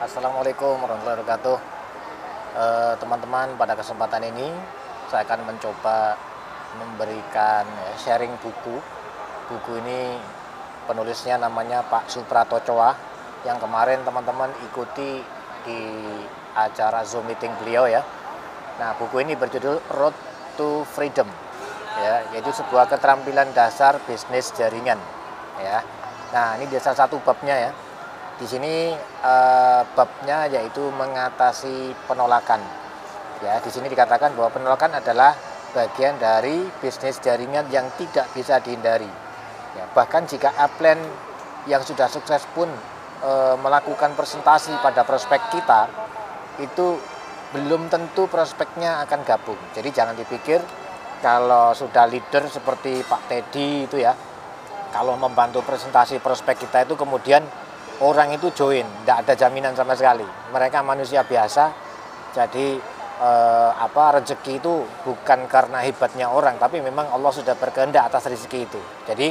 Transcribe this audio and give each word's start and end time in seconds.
Assalamualaikum 0.00 0.80
warahmatullahi 0.80 1.20
wabarakatuh. 1.20 1.58
Eh, 2.56 2.92
Teman-teman 3.04 3.52
pada 3.60 3.76
kesempatan 3.76 4.32
ini 4.32 4.48
saya 5.12 5.28
akan 5.28 5.44
mencoba 5.44 6.16
memberikan 6.80 7.68
sharing 8.00 8.32
buku. 8.40 8.80
Buku 9.52 9.72
ini 9.84 10.16
penulisnya 10.88 11.36
namanya 11.36 11.84
Pak 11.84 12.08
Suprato 12.08 12.56
Choa 12.64 12.96
Yang 13.44 13.60
kemarin 13.60 14.00
teman-teman 14.00 14.48
ikuti 14.72 15.20
di 15.68 15.80
acara 16.56 17.04
Zoom 17.04 17.28
meeting 17.28 17.52
beliau 17.60 17.84
ya. 17.84 18.00
Nah 18.80 18.96
buku 18.96 19.20
ini 19.20 19.36
berjudul 19.36 19.84
Road 20.00 20.16
to 20.56 20.80
Freedom 20.96 21.28
ya, 22.00 22.24
Yaitu 22.32 22.48
sebuah 22.56 22.88
keterampilan 22.88 23.52
dasar 23.52 24.00
bisnis 24.08 24.48
jaringan 24.56 24.96
ya. 25.60 25.84
Nah 26.32 26.56
ini 26.56 26.72
dia 26.72 26.80
salah 26.80 27.04
satu 27.04 27.20
babnya 27.20 27.68
ya 27.68 27.89
di 28.40 28.46
sini 28.48 28.96
eh, 28.96 29.82
babnya 29.92 30.48
yaitu 30.48 30.88
mengatasi 30.96 31.92
penolakan. 32.08 32.64
Ya, 33.44 33.60
di 33.60 33.68
sini 33.68 33.92
dikatakan 33.92 34.32
bahwa 34.32 34.48
penolakan 34.52 34.96
adalah 34.96 35.36
bagian 35.76 36.16
dari 36.16 36.64
bisnis 36.80 37.20
jaringan 37.20 37.68
yang 37.68 37.84
tidak 38.00 38.32
bisa 38.32 38.56
dihindari. 38.64 39.08
Ya, 39.76 39.84
bahkan 39.92 40.24
jika 40.24 40.50
upline 40.56 41.00
yang 41.68 41.84
sudah 41.84 42.08
sukses 42.08 42.48
pun 42.56 42.72
eh, 43.20 43.56
melakukan 43.60 44.16
presentasi 44.16 44.72
pada 44.80 45.04
prospek 45.04 45.52
kita, 45.52 45.92
itu 46.64 46.96
belum 47.52 47.92
tentu 47.92 48.24
prospeknya 48.24 49.04
akan 49.04 49.20
gabung. 49.20 49.60
Jadi 49.76 49.92
jangan 49.92 50.16
dipikir 50.16 50.64
kalau 51.20 51.76
sudah 51.76 52.08
leader 52.08 52.48
seperti 52.48 53.04
Pak 53.04 53.28
Teddy 53.28 53.84
itu 53.84 54.00
ya, 54.00 54.16
kalau 54.96 55.20
membantu 55.20 55.60
presentasi 55.60 56.24
prospek 56.24 56.64
kita 56.64 56.88
itu 56.88 56.96
kemudian 56.96 57.44
orang 58.00 58.32
itu 58.32 58.48
join, 58.56 58.84
tidak 59.04 59.16
ada 59.26 59.32
jaminan 59.36 59.72
sama 59.76 59.92
sekali. 59.92 60.24
Mereka 60.24 60.80
manusia 60.80 61.20
biasa, 61.24 61.70
jadi 62.32 62.80
eh, 63.20 63.70
apa 63.76 64.20
rezeki 64.20 64.60
itu 64.60 64.84
bukan 65.04 65.44
karena 65.46 65.84
hebatnya 65.84 66.32
orang, 66.32 66.56
tapi 66.56 66.80
memang 66.80 67.12
Allah 67.12 67.32
sudah 67.32 67.54
berkehendak 67.56 68.08
atas 68.08 68.32
rezeki 68.32 68.60
itu. 68.64 68.80
Jadi 69.04 69.28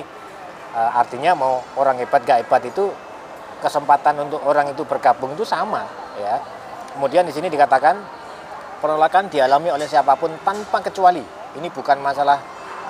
eh, 0.77 0.91
artinya 0.93 1.33
mau 1.33 1.61
orang 1.81 1.97
hebat 1.97 2.21
gak 2.21 2.45
hebat 2.45 2.61
itu 2.69 2.93
kesempatan 3.59 4.29
untuk 4.29 4.39
orang 4.45 4.71
itu 4.71 4.85
bergabung 4.85 5.33
itu 5.33 5.43
sama, 5.43 5.83
ya. 6.21 6.39
Kemudian 6.95 7.25
di 7.25 7.33
sini 7.33 7.49
dikatakan 7.49 7.95
penolakan 8.79 9.27
dialami 9.27 9.69
oleh 9.73 9.85
siapa 9.89 10.15
pun 10.15 10.31
tanpa 10.45 10.79
kecuali. 10.79 11.21
Ini 11.49 11.67
bukan 11.73 11.97
masalah 11.99 12.37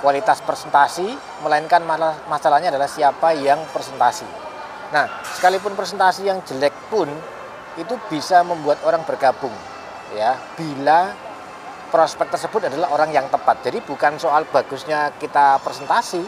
kualitas 0.04 0.40
presentasi, 0.44 1.16
melainkan 1.44 1.84
masalahnya 2.28 2.72
adalah 2.72 2.88
siapa 2.88 3.32
yang 3.36 3.60
presentasi. 3.72 4.49
Nah, 4.90 5.06
sekalipun 5.38 5.78
presentasi 5.78 6.26
yang 6.26 6.42
jelek 6.42 6.74
pun 6.90 7.06
itu 7.78 7.94
bisa 8.10 8.42
membuat 8.42 8.82
orang 8.82 9.06
bergabung 9.06 9.54
ya 10.14 10.34
bila 10.58 11.14
prospek 11.90 12.30
tersebut 12.30 12.70
adalah 12.70 12.94
orang 12.94 13.10
yang 13.10 13.26
tepat. 13.30 13.66
Jadi 13.66 13.82
bukan 13.82 14.18
soal 14.18 14.46
bagusnya 14.46 15.10
kita 15.18 15.58
presentasi, 15.62 16.22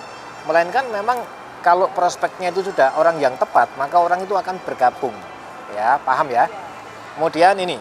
melainkan 0.47 0.87
memang 0.91 1.23
kalau 1.63 1.87
prospeknya 1.95 2.51
itu 2.51 2.67
sudah 2.67 2.99
orang 2.99 3.23
yang 3.23 3.39
tepat, 3.39 3.71
maka 3.79 4.03
orang 4.03 4.27
itu 4.27 4.35
akan 4.35 4.59
bergabung. 4.67 5.15
Ya, 5.73 5.97
paham 6.03 6.29
ya? 6.29 6.51
Kemudian 7.15 7.55
ini 7.63 7.79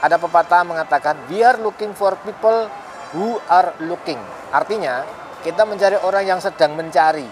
ada 0.00 0.16
pepatah 0.16 0.64
mengatakan 0.64 1.28
we 1.28 1.44
are 1.44 1.60
looking 1.60 1.92
for 1.92 2.16
people 2.24 2.66
who 3.12 3.36
are 3.52 3.76
looking. 3.84 4.18
Artinya, 4.50 5.04
kita 5.44 5.68
mencari 5.68 6.00
orang 6.00 6.24
yang 6.24 6.40
sedang 6.40 6.72
mencari, 6.74 7.28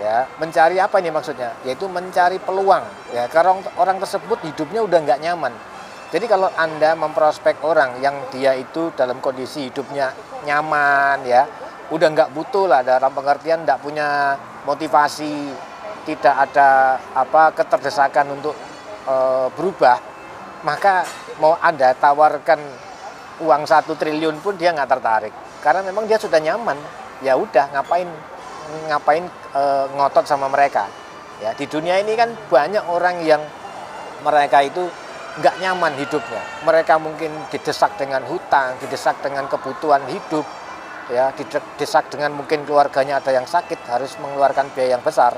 ya 0.00 0.24
mencari 0.40 0.80
apa 0.80 0.96
ini 0.98 1.12
maksudnya? 1.12 1.52
Yaitu 1.62 1.86
mencari 1.86 2.40
peluang. 2.40 2.82
Ya 3.12 3.28
karena 3.28 3.60
orang 3.76 4.00
tersebut 4.00 4.40
hidupnya 4.42 4.80
udah 4.80 4.98
nggak 5.04 5.20
nyaman. 5.20 5.52
Jadi 6.10 6.26
kalau 6.26 6.50
anda 6.58 6.98
memprospek 6.98 7.62
orang 7.62 8.02
yang 8.02 8.18
dia 8.34 8.58
itu 8.58 8.90
dalam 8.98 9.22
kondisi 9.22 9.70
hidupnya 9.70 10.10
nyaman 10.42 11.22
ya 11.22 11.46
udah 11.94 12.08
nggak 12.10 12.34
butuh 12.34 12.66
lah 12.66 12.82
dalam 12.82 13.14
pengertian 13.14 13.62
nggak 13.62 13.78
punya 13.78 14.34
motivasi 14.66 15.54
tidak 16.02 16.50
ada 16.50 16.98
apa 17.14 17.54
keterdesakan 17.54 18.34
untuk 18.34 18.58
e, 19.06 19.14
berubah 19.54 20.02
maka 20.66 21.06
mau 21.38 21.54
anda 21.62 21.94
tawarkan 21.94 22.58
uang 23.40 23.62
satu 23.64 23.94
triliun 23.94 24.42
pun 24.42 24.58
dia 24.58 24.74
nggak 24.74 24.90
tertarik. 24.90 25.34
Karena 25.62 25.86
memang 25.86 26.10
dia 26.10 26.18
sudah 26.18 26.42
nyaman 26.42 26.76
ya 27.22 27.36
udah 27.36 27.70
ngapain 27.76 28.08
ngapain 28.88 29.24
e, 29.54 29.62
ngotot 29.94 30.24
sama 30.26 30.46
mereka. 30.46 30.86
Ya 31.40 31.56
di 31.56 31.64
dunia 31.64 31.96
ini 31.98 32.14
kan 32.14 32.32
banyak 32.52 32.84
orang 32.88 33.24
yang 33.24 33.40
mereka 34.20 34.60
itu 34.60 34.84
nggak 35.40 35.56
nyaman 35.62 35.94
hidupnya. 35.96 36.42
Mereka 36.66 37.00
mungkin 37.00 37.32
didesak 37.48 37.96
dengan 37.96 38.26
hutang 38.26 38.76
didesak 38.82 39.18
dengan 39.24 39.46
kebutuhan 39.48 40.04
hidup 40.10 40.44
ya 41.10 41.34
didesak 41.34 42.06
dengan 42.08 42.30
mungkin 42.38 42.62
keluarganya 42.62 43.18
ada 43.18 43.34
yang 43.34 43.44
sakit 43.44 43.82
harus 43.90 44.14
mengeluarkan 44.22 44.70
biaya 44.74 44.98
yang 44.98 45.04
besar. 45.04 45.34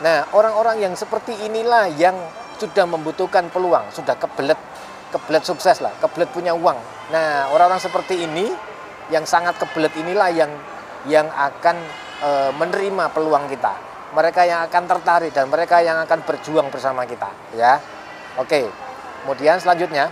Nah 0.00 0.30
orang-orang 0.32 0.80
yang 0.80 0.94
seperti 0.94 1.34
inilah 1.44 1.90
yang 1.98 2.14
sudah 2.60 2.84
membutuhkan 2.84 3.48
peluang 3.48 3.88
sudah 3.90 4.14
kebelet 4.20 4.58
kebelet 5.10 5.42
sukses 5.42 5.82
lah 5.82 5.90
kebelet 5.98 6.30
punya 6.30 6.54
uang. 6.54 6.78
Nah 7.10 7.50
orang-orang 7.50 7.82
seperti 7.82 8.22
ini 8.22 8.52
yang 9.10 9.26
sangat 9.26 9.58
kebelet 9.58 9.90
inilah 9.98 10.30
yang 10.30 10.52
yang 11.08 11.26
akan 11.32 11.76
e, 12.20 12.30
menerima 12.54 13.04
peluang 13.10 13.48
kita. 13.48 13.74
Mereka 14.10 14.42
yang 14.42 14.66
akan 14.66 14.82
tertarik 14.90 15.30
dan 15.30 15.46
mereka 15.46 15.78
yang 15.80 16.02
akan 16.02 16.26
berjuang 16.26 16.66
bersama 16.68 17.06
kita, 17.06 17.30
ya. 17.54 17.78
Oke. 18.38 18.66
Kemudian 19.22 19.60
selanjutnya, 19.60 20.10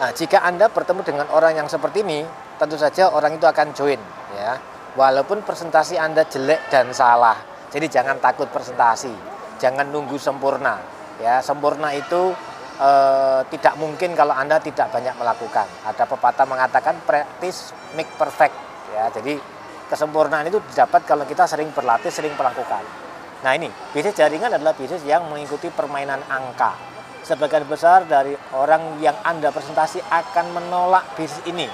nah, 0.00 0.10
jika 0.14 0.40
Anda 0.40 0.70
bertemu 0.72 1.02
dengan 1.04 1.26
orang 1.34 1.58
yang 1.58 1.68
seperti 1.68 2.00
ini, 2.00 2.24
tentu 2.56 2.80
saja 2.80 3.12
orang 3.12 3.36
itu 3.36 3.44
akan 3.44 3.76
join, 3.76 4.00
ya. 4.32 4.56
Walaupun 4.96 5.44
presentasi 5.44 6.00
Anda 6.00 6.24
jelek 6.24 6.72
dan 6.72 6.90
salah. 6.96 7.36
Jadi 7.68 7.92
jangan 7.92 8.16
takut 8.24 8.48
presentasi. 8.48 9.12
Jangan 9.60 9.92
nunggu 9.92 10.16
sempurna, 10.16 10.80
ya. 11.20 11.44
Sempurna 11.44 11.92
itu 11.92 12.32
e, 12.80 12.90
tidak 13.52 13.76
mungkin 13.76 14.16
kalau 14.16 14.32
Anda 14.32 14.56
tidak 14.64 14.88
banyak 14.88 15.12
melakukan. 15.12 15.68
Ada 15.84 16.08
pepatah 16.08 16.46
mengatakan 16.48 16.96
practice 17.04 17.76
make 17.92 18.08
perfect, 18.16 18.56
ya. 18.96 19.12
Jadi 19.12 19.57
kesempurnaan 19.88 20.46
itu 20.46 20.60
didapat 20.70 21.08
kalau 21.08 21.24
kita 21.24 21.48
sering 21.48 21.72
berlatih, 21.72 22.12
sering 22.12 22.36
melakukan. 22.36 22.84
Nah 23.42 23.52
ini, 23.54 23.70
bisnis 23.94 24.14
jaringan 24.18 24.50
adalah 24.52 24.76
bisnis 24.76 25.02
yang 25.06 25.24
mengikuti 25.30 25.72
permainan 25.72 26.20
angka. 26.28 26.76
Sebagian 27.24 27.64
besar 27.64 28.04
dari 28.04 28.36
orang 28.54 29.00
yang 29.00 29.16
Anda 29.24 29.48
presentasi 29.48 30.04
akan 30.04 30.46
menolak 30.54 31.16
bisnis 31.16 31.42
ini. 31.48 31.68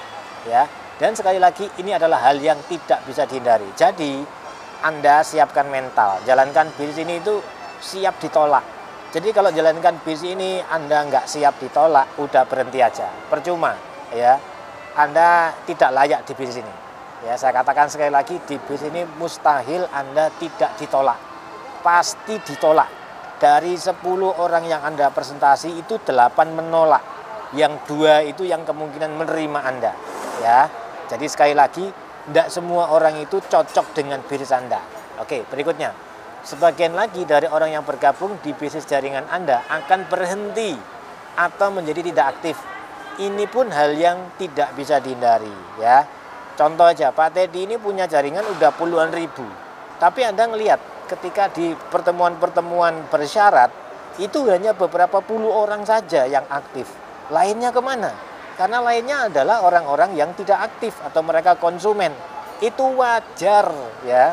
ya. 0.47 0.65
Dan 0.95 1.11
sekali 1.11 1.41
lagi, 1.41 1.67
ini 1.81 1.91
adalah 1.91 2.23
hal 2.23 2.39
yang 2.39 2.59
tidak 2.71 3.03
bisa 3.03 3.27
dihindari. 3.27 3.67
Jadi, 3.75 4.23
Anda 4.85 5.25
siapkan 5.25 5.67
mental. 5.67 6.23
Jalankan 6.23 6.71
bisnis 6.79 7.03
ini 7.03 7.19
itu 7.19 7.41
siap 7.81 8.21
ditolak. 8.21 8.63
Jadi 9.11 9.31
kalau 9.31 9.47
jalankan 9.51 9.99
bisnis 10.03 10.35
ini 10.35 10.59
Anda 10.59 11.07
nggak 11.07 11.25
siap 11.25 11.57
ditolak, 11.59 12.19
udah 12.19 12.43
berhenti 12.45 12.79
aja. 12.79 13.09
Percuma, 13.27 13.73
ya. 14.13 14.37
Anda 14.95 15.51
tidak 15.65 15.91
layak 15.91 16.21
di 16.29 16.33
bisnis 16.37 16.61
ini. 16.63 16.84
Ya, 17.23 17.39
saya 17.39 17.55
katakan 17.55 17.87
sekali 17.87 18.11
lagi 18.11 18.35
di 18.43 18.59
bis 18.59 18.83
ini 18.83 19.07
mustahil 19.15 19.87
Anda 19.95 20.27
tidak 20.35 20.75
ditolak. 20.75 21.15
Pasti 21.79 22.35
ditolak. 22.43 22.91
Dari 23.39 23.79
10 23.79 23.95
orang 24.35 24.67
yang 24.67 24.83
Anda 24.83 25.07
presentasi 25.07 25.79
itu 25.79 25.95
8 26.03 26.11
menolak. 26.51 26.99
Yang 27.55 27.87
dua 27.87 28.19
itu 28.25 28.43
yang 28.43 28.67
kemungkinan 28.67 29.15
menerima 29.15 29.59
Anda. 29.63 29.95
Ya. 30.43 30.67
Jadi 31.07 31.29
sekali 31.31 31.55
lagi 31.55 31.87
tidak 32.27 32.51
semua 32.51 32.91
orang 32.91 33.21
itu 33.21 33.39
cocok 33.39 33.95
dengan 33.95 34.19
bisnis 34.25 34.51
Anda. 34.51 34.81
Oke, 35.21 35.47
berikutnya. 35.47 35.95
Sebagian 36.43 36.97
lagi 36.97 37.23
dari 37.23 37.47
orang 37.47 37.79
yang 37.79 37.85
bergabung 37.87 38.35
di 38.43 38.51
bisnis 38.51 38.83
jaringan 38.83 39.23
Anda 39.31 39.63
akan 39.71 40.09
berhenti 40.11 40.75
atau 41.39 41.71
menjadi 41.71 42.01
tidak 42.11 42.25
aktif. 42.37 42.57
Ini 43.15 43.47
pun 43.47 43.71
hal 43.71 43.95
yang 43.95 44.35
tidak 44.35 44.75
bisa 44.75 44.99
dihindari, 44.99 45.53
ya 45.79 46.03
Contoh 46.55 46.87
aja, 46.87 47.11
Pak 47.11 47.35
Teddy 47.35 47.67
ini 47.67 47.75
punya 47.75 48.07
jaringan 48.07 48.47
udah 48.55 48.71
puluhan 48.71 49.11
ribu. 49.11 49.43
Tapi 49.99 50.23
Anda 50.23 50.47
ngelihat 50.47 50.79
ketika 51.11 51.51
di 51.51 51.75
pertemuan-pertemuan 51.91 53.11
bersyarat, 53.11 53.71
itu 54.15 54.47
hanya 54.47 54.71
beberapa 54.71 55.19
puluh 55.19 55.51
orang 55.51 55.83
saja 55.83 56.23
yang 56.23 56.47
aktif. 56.47 56.87
Lainnya 57.27 57.75
ke 57.75 57.83
mana? 57.83 58.15
Karena 58.55 58.79
lainnya 58.79 59.27
adalah 59.27 59.67
orang-orang 59.67 60.15
yang 60.15 60.31
tidak 60.31 60.71
aktif 60.71 60.95
atau 61.03 61.19
mereka 61.19 61.59
konsumen. 61.59 62.15
Itu 62.63 62.87
wajar 62.95 63.67
ya. 64.07 64.31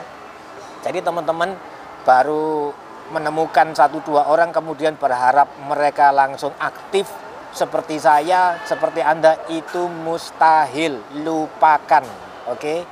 Jadi 0.87 1.03
teman-teman 1.03 1.59
baru 2.07 2.71
menemukan 3.11 3.75
satu 3.75 3.99
dua 4.07 4.31
orang 4.31 4.55
kemudian 4.55 4.95
berharap 4.95 5.51
mereka 5.67 6.15
langsung 6.15 6.55
aktif 6.63 7.11
seperti 7.52 8.00
saya, 8.00 8.58
seperti 8.64 9.04
Anda 9.04 9.37
itu 9.52 9.87
mustahil, 9.87 11.00
lupakan. 11.22 12.04
Oke. 12.49 12.82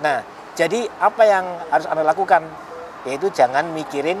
Nah, 0.00 0.24
jadi 0.56 0.88
apa 1.00 1.22
yang 1.24 1.44
harus 1.68 1.86
Anda 1.86 2.02
lakukan? 2.02 2.42
Yaitu 3.04 3.30
jangan 3.30 3.70
mikirin 3.70 4.18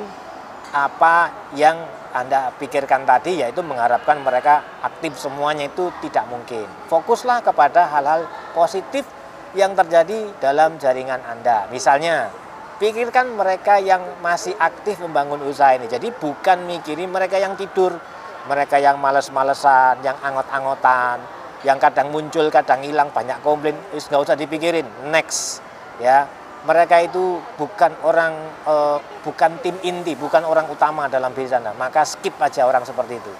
apa 0.70 1.32
yang 1.56 1.80
Anda 2.12 2.52
pikirkan 2.56 3.04
tadi 3.04 3.40
yaitu 3.44 3.60
mengharapkan 3.60 4.20
mereka 4.24 4.62
aktif 4.84 5.16
semuanya 5.16 5.68
itu 5.68 5.88
tidak 6.04 6.28
mungkin. 6.28 6.64
Fokuslah 6.88 7.44
kepada 7.44 7.88
hal-hal 7.88 8.28
positif 8.52 9.04
yang 9.56 9.72
terjadi 9.72 10.36
dalam 10.40 10.76
jaringan 10.76 11.20
Anda. 11.24 11.68
Misalnya, 11.72 12.28
pikirkan 12.76 13.32
mereka 13.36 13.80
yang 13.80 14.20
masih 14.20 14.52
aktif 14.60 15.00
membangun 15.00 15.40
usaha 15.48 15.72
ini. 15.72 15.88
Jadi 15.88 16.12
bukan 16.12 16.68
mikirin 16.68 17.08
mereka 17.08 17.40
yang 17.40 17.56
tidur, 17.56 17.96
mereka 18.46 18.80
yang 18.80 18.98
males-malesan, 18.98 20.02
yang 20.02 20.16
angot-angotan, 20.22 21.20
yang 21.66 21.78
kadang 21.82 22.10
muncul, 22.14 22.46
kadang 22.48 22.82
hilang, 22.82 23.10
banyak 23.10 23.38
komplain, 23.42 23.76
wis 23.90 24.06
nggak 24.06 24.22
usah 24.22 24.36
dipikirin. 24.38 24.86
Next, 25.10 25.60
ya 25.98 26.26
mereka 26.66 26.98
itu 26.98 27.38
bukan 27.54 27.94
orang 28.02 28.34
uh, 28.66 28.98
bukan 29.22 29.62
tim 29.62 29.78
inti, 29.86 30.18
bukan 30.18 30.42
orang 30.42 30.66
utama 30.66 31.06
dalam 31.06 31.30
bisnis 31.30 31.62
Anda. 31.62 31.70
Maka 31.78 32.02
skip 32.02 32.34
aja 32.42 32.66
orang 32.66 32.82
seperti 32.82 33.22
itu. 33.22 33.32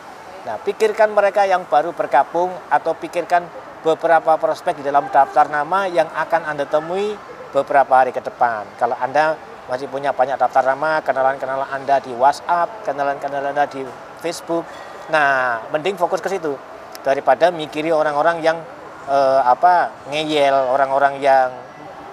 Nah, 0.46 0.62
pikirkan 0.62 1.10
mereka 1.10 1.42
yang 1.42 1.66
baru 1.66 1.90
bergabung 1.90 2.54
atau 2.70 2.94
pikirkan 2.94 3.42
beberapa 3.82 4.38
prospek 4.38 4.78
di 4.78 4.84
dalam 4.86 5.10
daftar 5.10 5.50
nama 5.50 5.90
yang 5.90 6.06
akan 6.06 6.54
Anda 6.54 6.70
temui 6.70 7.18
beberapa 7.50 7.90
hari 7.98 8.14
ke 8.14 8.22
depan. 8.22 8.62
Kalau 8.78 8.94
Anda 8.94 9.34
masih 9.66 9.90
punya 9.90 10.14
banyak 10.14 10.38
daftar 10.38 10.62
nama, 10.62 11.02
kenalan-kenalan 11.02 11.66
Anda 11.66 11.98
di 11.98 12.14
WhatsApp, 12.14 12.86
kenalan-kenalan 12.86 13.58
Anda 13.58 13.66
di 13.66 13.82
Facebook. 14.22 14.62
Nah, 15.06 15.62
mending 15.70 15.94
fokus 15.94 16.18
ke 16.18 16.26
situ 16.26 16.58
daripada 17.06 17.54
mikiri 17.54 17.94
orang-orang 17.94 18.42
yang 18.42 18.58
eh, 19.06 19.40
apa 19.42 19.94
ngeyel, 20.10 20.54
orang-orang 20.74 21.22
yang 21.22 21.54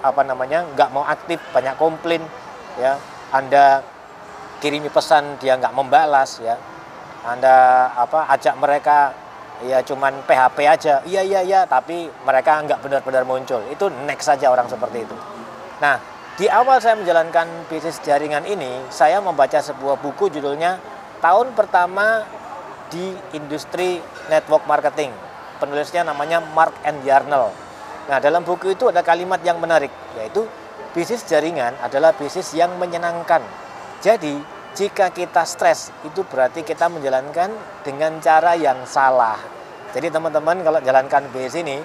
apa 0.04 0.22
namanya 0.22 0.68
nggak 0.76 0.90
mau 0.94 1.02
aktif 1.08 1.42
banyak 1.50 1.74
komplain 1.80 2.22
ya. 2.78 3.00
Anda 3.34 3.82
kirimi 4.62 4.94
pesan 4.94 5.42
dia 5.42 5.58
nggak 5.58 5.74
membalas 5.74 6.38
ya. 6.44 6.54
Anda 7.26 7.90
apa 7.98 8.30
ajak 8.36 8.60
mereka 8.62 9.16
ya 9.66 9.82
cuman 9.82 10.22
PHP 10.28 10.58
aja. 10.70 11.02
Iya 11.08 11.22
iya 11.26 11.42
iya 11.42 11.62
tapi 11.66 12.12
mereka 12.22 12.62
nggak 12.62 12.80
benar-benar 12.84 13.26
muncul. 13.26 13.64
Itu 13.74 13.90
next 14.06 14.30
saja 14.30 14.54
orang 14.54 14.70
seperti 14.70 15.08
itu. 15.08 15.16
Nah 15.82 15.98
di 16.38 16.46
awal 16.46 16.78
saya 16.78 16.98
menjalankan 16.98 17.70
bisnis 17.70 17.98
jaringan 18.02 18.46
ini 18.46 18.86
saya 18.94 19.18
membaca 19.22 19.58
sebuah 19.58 19.98
buku 20.02 20.30
judulnya 20.34 20.78
tahun 21.22 21.54
pertama 21.58 22.26
di 22.94 23.18
industri 23.34 23.98
network 24.30 24.70
marketing 24.70 25.10
penulisnya 25.58 26.06
namanya 26.06 26.38
Mark 26.54 26.78
and 26.86 27.02
Yarnell 27.02 27.50
Nah, 28.04 28.20
dalam 28.20 28.44
buku 28.44 28.76
itu 28.76 28.92
ada 28.92 29.00
kalimat 29.00 29.40
yang 29.48 29.64
menarik, 29.64 29.92
yaitu 30.20 30.44
bisnis 30.92 31.24
jaringan 31.24 31.72
adalah 31.80 32.12
bisnis 32.12 32.52
yang 32.52 32.76
menyenangkan. 32.76 33.40
Jadi, 34.04 34.36
jika 34.76 35.08
kita 35.16 35.48
stres, 35.48 35.88
itu 36.04 36.28
berarti 36.28 36.68
kita 36.68 36.92
menjalankan 36.92 37.56
dengan 37.88 38.20
cara 38.20 38.60
yang 38.60 38.84
salah. 38.84 39.40
Jadi, 39.96 40.12
teman-teman 40.12 40.60
kalau 40.68 40.84
jalankan 40.84 41.32
bisnis 41.32 41.64
ini, 41.64 41.78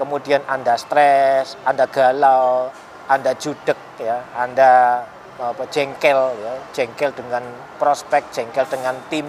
kemudian 0.00 0.40
Anda 0.48 0.80
stres, 0.80 1.60
Anda 1.68 1.84
galau, 1.84 2.72
Anda 3.04 3.36
judek 3.36 3.76
ya, 4.00 4.24
Anda 4.32 5.04
apa 5.38 5.68
jengkel 5.70 6.34
ya, 6.40 6.52
jengkel 6.74 7.12
dengan 7.12 7.44
prospek, 7.76 8.32
jengkel 8.32 8.66
dengan 8.72 8.96
tim 9.12 9.28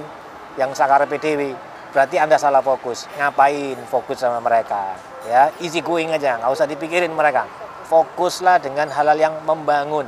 yang 0.59 0.75
sakar 0.75 1.07
PDW, 1.07 1.55
berarti 1.95 2.19
Anda 2.19 2.35
salah 2.35 2.59
fokus. 2.59 3.07
Ngapain 3.15 3.79
fokus 3.87 4.19
sama 4.19 4.43
mereka? 4.43 5.09
ya 5.27 5.51
easy 5.59 5.83
going 5.83 6.13
aja 6.15 6.39
nggak 6.39 6.51
usah 6.53 6.69
dipikirin 6.69 7.11
mereka 7.11 7.43
fokuslah 7.89 8.61
dengan 8.63 8.87
hal-hal 8.87 9.17
yang 9.17 9.35
membangun 9.43 10.07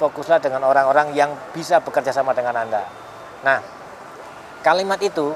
fokuslah 0.00 0.40
dengan 0.40 0.64
orang-orang 0.64 1.12
yang 1.12 1.34
bisa 1.52 1.82
bekerja 1.82 2.14
sama 2.14 2.32
dengan 2.32 2.56
anda 2.56 2.82
nah 3.44 3.60
kalimat 4.64 4.96
itu 5.04 5.34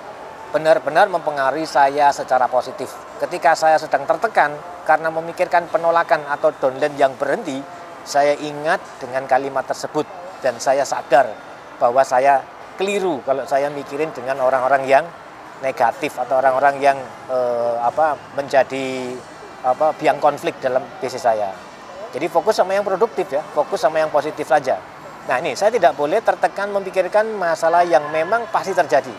benar-benar 0.50 1.12
mempengaruhi 1.12 1.68
saya 1.68 2.08
secara 2.10 2.48
positif 2.48 2.88
ketika 3.20 3.52
saya 3.52 3.76
sedang 3.76 4.08
tertekan 4.08 4.56
karena 4.88 5.12
memikirkan 5.12 5.68
penolakan 5.68 6.24
atau 6.26 6.50
downline 6.56 6.96
yang 6.96 7.12
berhenti 7.20 7.60
saya 8.02 8.32
ingat 8.40 8.80
dengan 8.96 9.28
kalimat 9.28 9.68
tersebut 9.68 10.08
dan 10.40 10.56
saya 10.56 10.88
sadar 10.88 11.28
bahwa 11.76 12.00
saya 12.00 12.40
keliru 12.80 13.20
kalau 13.28 13.44
saya 13.44 13.68
mikirin 13.68 14.08
dengan 14.16 14.40
orang-orang 14.40 14.88
yang 14.88 15.04
negatif 15.60 16.16
atau 16.16 16.40
orang-orang 16.40 16.80
yang 16.80 16.96
eh, 17.28 17.76
apa 17.84 18.16
menjadi 18.32 19.12
apa 19.60 19.92
biang 20.00 20.16
konflik 20.16 20.56
dalam 20.64 20.80
bisnis 21.04 21.20
saya. 21.20 21.52
Jadi 22.16 22.26
fokus 22.32 22.56
sama 22.56 22.72
yang 22.72 22.82
produktif 22.82 23.28
ya, 23.28 23.44
fokus 23.52 23.84
sama 23.84 24.00
yang 24.00 24.08
positif 24.08 24.48
saja. 24.48 24.80
Nah 25.28 25.36
ini 25.36 25.52
saya 25.52 25.68
tidak 25.68 25.94
boleh 25.94 26.24
tertekan 26.24 26.72
memikirkan 26.72 27.28
masalah 27.36 27.84
yang 27.84 28.08
memang 28.08 28.48
pasti 28.48 28.72
terjadi. 28.72 29.12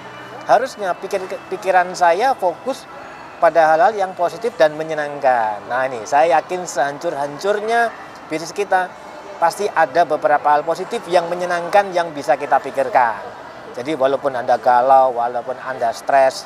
Harusnya 0.50 0.98
pikir, 0.98 1.22
pikiran 1.54 1.94
saya 1.94 2.34
fokus 2.34 2.90
pada 3.38 3.78
hal-hal 3.78 3.94
yang 3.94 4.12
positif 4.18 4.58
dan 4.58 4.74
menyenangkan. 4.74 5.62
Nah 5.70 5.86
ini 5.86 6.02
saya 6.10 6.42
yakin 6.42 6.66
sehancur-hancurnya 6.66 7.94
bisnis 8.28 8.52
kita 8.52 8.90
pasti 9.38 9.70
ada 9.70 10.04
beberapa 10.04 10.58
hal 10.58 10.66
positif 10.66 11.06
yang 11.08 11.30
menyenangkan 11.30 11.94
yang 11.94 12.10
bisa 12.12 12.36
kita 12.36 12.58
pikirkan. 12.60 13.41
Jadi 13.72 13.96
walaupun 13.96 14.36
Anda 14.36 14.60
galau, 14.60 15.16
walaupun 15.16 15.56
Anda 15.64 15.96
stres, 15.96 16.44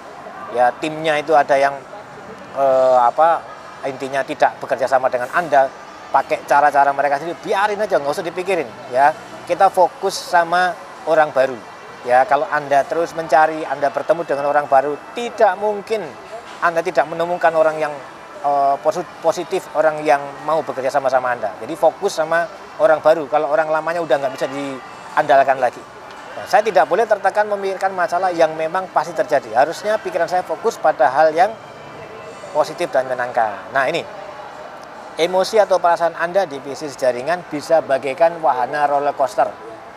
ya 0.53 0.69
timnya 0.77 1.17
itu 1.17 1.33
ada 1.33 1.57
yang 1.57 1.73
eh, 2.57 2.97
apa 3.01 3.41
intinya 3.89 4.21
tidak 4.21 4.57
bekerja 4.61 4.85
sama 4.85 5.09
dengan 5.09 5.29
Anda, 5.33 5.69
pakai 6.13 6.45
cara-cara 6.45 6.89
mereka 6.93 7.21
sendiri, 7.21 7.37
biarin 7.41 7.81
aja, 7.81 7.97
nggak 7.97 8.13
usah 8.13 8.25
dipikirin 8.25 8.69
ya. 8.93 9.13
Kita 9.45 9.69
fokus 9.69 10.17
sama 10.17 10.73
orang 11.05 11.29
baru. 11.29 11.57
Ya, 12.05 12.21
kalau 12.29 12.45
Anda 12.53 12.85
terus 12.85 13.17
mencari, 13.17 13.65
Anda 13.65 13.89
bertemu 13.89 14.21
dengan 14.29 14.45
orang 14.45 14.69
baru, 14.69 14.93
tidak 15.17 15.57
mungkin 15.57 16.05
Anda 16.61 16.85
tidak 16.85 17.09
menemukan 17.09 17.49
orang 17.53 17.81
yang 17.81 17.93
uh, 18.45 18.77
positif, 19.25 19.65
orang 19.73 20.05
yang 20.05 20.21
mau 20.45 20.61
bekerja 20.61 20.93
sama 20.93 21.09
sama 21.09 21.33
Anda. 21.33 21.49
Jadi 21.57 21.73
fokus 21.73 22.13
sama 22.21 22.45
orang 22.77 23.01
baru. 23.01 23.25
Kalau 23.25 23.49
orang 23.49 23.73
lamanya 23.73 24.05
udah 24.05 24.21
nggak 24.21 24.33
bisa 24.37 24.45
diandalkan 24.49 25.57
lagi. 25.57 25.94
Nah, 26.35 26.43
saya 26.51 26.67
tidak 26.67 26.91
boleh 26.91 27.07
tertekan 27.07 27.47
memikirkan 27.47 27.95
masalah 27.95 28.27
yang 28.27 28.51
memang 28.59 28.91
pasti 28.91 29.15
terjadi. 29.15 29.55
Harusnya 29.55 29.95
pikiran 29.95 30.27
saya 30.27 30.43
fokus 30.43 30.75
pada 30.75 31.07
hal 31.07 31.31
yang 31.31 31.47
positif 32.51 32.91
dan 32.91 33.07
menyenangkan. 33.07 33.71
Nah 33.71 33.87
ini, 33.87 34.03
emosi 35.15 35.63
atau 35.63 35.79
perasaan 35.79 36.11
Anda 36.19 36.43
di 36.43 36.59
bisnis 36.59 36.99
jaringan 36.99 37.47
bisa 37.47 37.79
bagaikan 37.79 38.43
wahana 38.43 38.83
roller 38.83 39.15
coaster. 39.15 39.47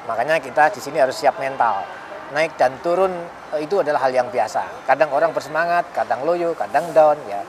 Makanya 0.07 0.39
kita 0.39 0.71
di 0.71 0.79
sini 0.79 1.03
harus 1.03 1.19
siap 1.19 1.43
mental. 1.43 1.83
Naik 2.31 2.55
dan 2.55 2.79
turun 2.87 3.11
eh, 3.59 3.67
itu 3.67 3.83
adalah 3.83 4.07
hal 4.07 4.15
yang 4.15 4.31
biasa. 4.31 4.87
Kadang 4.87 5.11
orang 5.11 5.35
bersemangat, 5.35 5.91
kadang 5.91 6.23
loyo, 6.23 6.55
kadang 6.55 6.87
down 6.95 7.19
ya. 7.27 7.43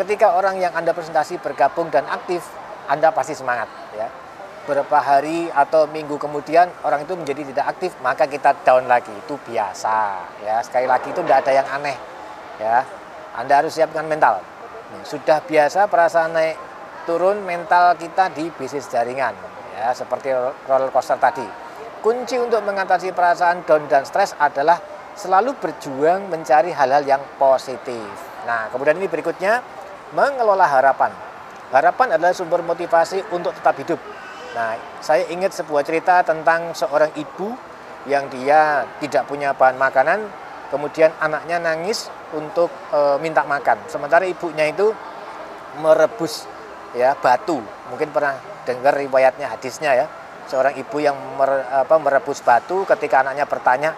Ketika 0.00 0.32
orang 0.32 0.56
yang 0.56 0.72
Anda 0.72 0.96
presentasi 0.96 1.44
bergabung 1.44 1.92
dan 1.92 2.08
aktif, 2.08 2.40
Anda 2.88 3.12
pasti 3.12 3.36
semangat 3.36 3.68
ya 3.92 4.08
beberapa 4.70 5.02
hari 5.02 5.50
atau 5.50 5.90
minggu 5.90 6.14
kemudian 6.14 6.70
orang 6.86 7.02
itu 7.02 7.18
menjadi 7.18 7.42
tidak 7.42 7.74
aktif 7.74 7.90
maka 8.06 8.30
kita 8.30 8.54
down 8.62 8.86
lagi. 8.86 9.10
Itu 9.10 9.34
biasa 9.42 10.22
ya. 10.46 10.62
Sekali 10.62 10.86
lagi 10.86 11.10
itu 11.10 11.18
tidak 11.26 11.42
ada 11.42 11.52
yang 11.58 11.66
aneh 11.74 11.98
ya. 12.62 12.86
Anda 13.34 13.58
harus 13.58 13.74
siapkan 13.74 14.06
mental. 14.06 14.38
Sudah 15.02 15.42
biasa 15.42 15.90
perasaan 15.90 16.38
naik 16.38 16.54
turun 17.02 17.42
mental 17.42 17.98
kita 17.98 18.30
di 18.30 18.46
bisnis 18.54 18.86
jaringan 18.86 19.34
ya 19.74 19.90
seperti 19.90 20.30
roller 20.70 20.94
coaster 20.94 21.18
tadi. 21.18 21.42
Kunci 21.98 22.38
untuk 22.38 22.62
mengatasi 22.62 23.10
perasaan 23.10 23.66
down 23.66 23.90
dan 23.90 24.06
stres 24.06 24.38
adalah 24.38 24.78
selalu 25.18 25.58
berjuang 25.58 26.30
mencari 26.30 26.70
hal-hal 26.70 27.02
yang 27.02 27.22
positif. 27.42 28.06
Nah 28.46 28.70
kemudian 28.70 29.02
ini 29.02 29.10
berikutnya 29.10 29.66
mengelola 30.14 30.70
harapan. 30.70 31.10
Harapan 31.74 32.14
adalah 32.14 32.30
sumber 32.30 32.62
motivasi 32.62 33.34
untuk 33.34 33.50
tetap 33.54 33.74
hidup 33.74 33.98
Nah, 34.50 34.74
saya 34.98 35.30
ingat 35.30 35.54
sebuah 35.54 35.86
cerita 35.86 36.26
tentang 36.26 36.74
seorang 36.74 37.14
ibu 37.14 37.54
yang 38.08 38.26
dia 38.32 38.82
tidak 38.98 39.30
punya 39.30 39.54
bahan 39.54 39.78
makanan, 39.78 40.26
kemudian 40.74 41.14
anaknya 41.22 41.62
nangis 41.62 42.10
untuk 42.34 42.72
e, 42.90 43.20
minta 43.22 43.46
makan. 43.46 43.78
Sementara 43.86 44.26
ibunya 44.26 44.66
itu 44.66 44.90
merebus 45.78 46.50
ya 46.96 47.14
batu. 47.14 47.62
Mungkin 47.94 48.10
pernah 48.10 48.34
dengar 48.66 48.98
riwayatnya 48.98 49.46
hadisnya 49.54 49.94
ya. 49.94 50.06
Seorang 50.50 50.74
ibu 50.74 50.98
yang 50.98 51.14
mer, 51.38 51.62
apa, 51.70 51.94
merebus 52.02 52.42
batu 52.42 52.82
ketika 52.82 53.22
anaknya 53.22 53.46
bertanya, 53.46 53.94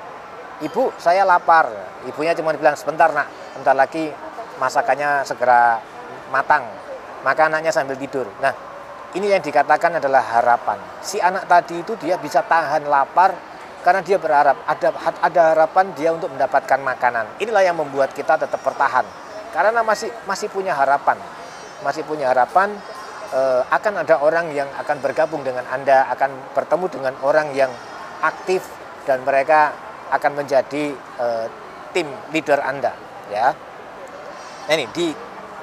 "Ibu, 0.60 0.92
saya 1.00 1.24
lapar." 1.24 1.72
Ibunya 2.04 2.36
cuma 2.36 2.52
bilang, 2.52 2.76
"Sebentar, 2.76 3.08
Nak. 3.08 3.56
Bentar 3.56 3.72
lagi 3.72 4.12
masakannya 4.60 5.24
segera 5.24 5.80
matang." 6.28 6.68
Maka 7.24 7.48
anaknya 7.48 7.72
sambil 7.72 7.96
tidur. 7.96 8.28
Nah, 8.44 8.52
ini 9.12 9.32
yang 9.32 9.42
dikatakan 9.44 10.00
adalah 10.00 10.24
harapan. 10.24 10.78
Si 11.04 11.20
anak 11.20 11.44
tadi 11.48 11.80
itu 11.80 11.92
dia 12.00 12.16
bisa 12.16 12.40
tahan 12.44 12.88
lapar 12.88 13.36
karena 13.82 14.00
dia 14.00 14.16
berharap 14.16 14.62
ada 14.64 14.88
ada 15.20 15.42
harapan 15.52 15.90
dia 15.92 16.10
untuk 16.14 16.32
mendapatkan 16.32 16.80
makanan. 16.80 17.40
Inilah 17.42 17.62
yang 17.66 17.76
membuat 17.76 18.16
kita 18.16 18.40
tetap 18.40 18.60
bertahan. 18.64 19.04
Karena 19.52 19.84
masih 19.84 20.08
masih 20.24 20.48
punya 20.48 20.72
harapan. 20.72 21.20
Masih 21.84 22.06
punya 22.08 22.32
harapan 22.32 22.72
eh, 23.34 23.62
akan 23.68 24.06
ada 24.06 24.22
orang 24.22 24.48
yang 24.54 24.70
akan 24.80 24.96
bergabung 25.02 25.44
dengan 25.44 25.68
Anda, 25.68 26.08
akan 26.14 26.56
bertemu 26.56 26.86
dengan 26.88 27.14
orang 27.20 27.52
yang 27.52 27.72
aktif 28.22 28.64
dan 29.04 29.20
mereka 29.26 29.74
akan 30.12 30.44
menjadi 30.44 30.92
uh, 31.18 31.48
tim 31.96 32.04
leader 32.30 32.60
Anda 32.60 32.92
ya. 33.32 33.56
Nah, 34.68 34.74
ini 34.76 34.86
di 34.92 35.10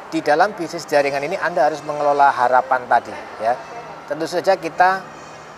di 0.09 0.25
dalam 0.25 0.57
bisnis 0.57 0.89
jaringan 0.89 1.21
ini 1.21 1.37
Anda 1.37 1.69
harus 1.69 1.85
mengelola 1.85 2.33
harapan 2.33 2.81
tadi 2.89 3.13
ya. 3.41 3.53
Tentu 4.09 4.25
saja 4.25 4.57
kita 4.57 5.05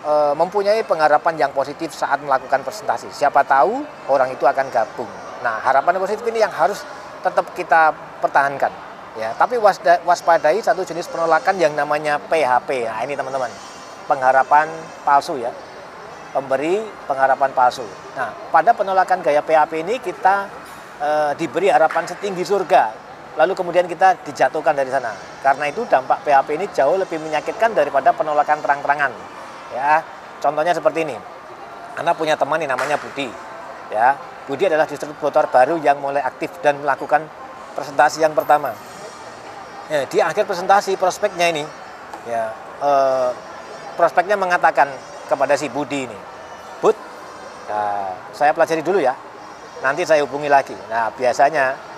e, 0.04 0.12
mempunyai 0.36 0.84
pengharapan 0.84 1.40
yang 1.40 1.52
positif 1.56 1.96
saat 1.96 2.20
melakukan 2.20 2.60
presentasi. 2.60 3.08
Siapa 3.08 3.48
tahu 3.48 3.80
orang 4.12 4.28
itu 4.36 4.44
akan 4.44 4.68
gabung. 4.68 5.08
Nah, 5.40 5.56
harapan 5.64 5.96
positif 5.96 6.22
ini 6.28 6.44
yang 6.44 6.52
harus 6.52 6.84
tetap 7.24 7.48
kita 7.56 7.96
pertahankan 8.20 8.68
ya. 9.16 9.32
Tapi 9.32 9.56
waspadai 10.04 10.60
satu 10.60 10.84
jenis 10.84 11.08
penolakan 11.08 11.56
yang 11.56 11.72
namanya 11.72 12.20
PHP. 12.20 12.92
Nah, 12.92 13.00
ini 13.08 13.16
teman-teman. 13.16 13.48
Pengharapan 14.04 14.68
palsu 15.00 15.40
ya. 15.40 15.48
Pemberi 16.36 16.84
pengharapan 17.08 17.56
palsu. 17.56 17.88
Nah, 18.20 18.36
pada 18.52 18.76
penolakan 18.76 19.24
gaya 19.24 19.40
PHP 19.40 19.80
ini 19.80 19.96
kita 19.96 20.44
e, 21.00 21.10
diberi 21.40 21.72
harapan 21.72 22.04
setinggi 22.04 22.44
surga 22.44 23.11
lalu 23.36 23.52
kemudian 23.56 23.88
kita 23.88 24.20
dijatuhkan 24.28 24.76
dari 24.76 24.92
sana. 24.92 25.16
Karena 25.40 25.68
itu 25.72 25.84
dampak 25.88 26.20
PHP 26.24 26.48
ini 26.60 26.66
jauh 26.72 26.96
lebih 27.00 27.16
menyakitkan 27.20 27.72
daripada 27.72 28.12
penolakan 28.12 28.60
terang-terangan. 28.60 29.12
Ya, 29.72 30.04
contohnya 30.44 30.76
seperti 30.76 31.08
ini. 31.08 31.16
Anda 31.96 32.12
punya 32.16 32.36
teman 32.36 32.60
yang 32.60 32.72
namanya 32.76 32.96
Budi. 33.00 33.28
Ya, 33.92 34.16
Budi 34.48 34.68
adalah 34.68 34.88
distributor 34.88 35.48
baru 35.48 35.76
yang 35.80 36.00
mulai 36.00 36.24
aktif 36.24 36.52
dan 36.64 36.80
melakukan 36.80 37.24
presentasi 37.76 38.24
yang 38.24 38.36
pertama. 38.36 38.72
Ya, 39.88 40.04
di 40.08 40.18
akhir 40.20 40.48
presentasi 40.48 40.96
prospeknya 40.96 41.52
ini, 41.52 41.64
ya, 42.24 42.52
eh, 42.80 43.30
prospeknya 43.96 44.40
mengatakan 44.40 44.88
kepada 45.28 45.52
si 45.56 45.68
Budi 45.68 46.08
ini, 46.08 46.18
Bud, 46.80 46.96
ya, 47.68 48.12
saya 48.32 48.56
pelajari 48.56 48.80
dulu 48.80 49.00
ya, 49.00 49.12
nanti 49.84 50.08
saya 50.08 50.24
hubungi 50.24 50.48
lagi. 50.48 50.76
Nah, 50.88 51.12
biasanya 51.12 51.91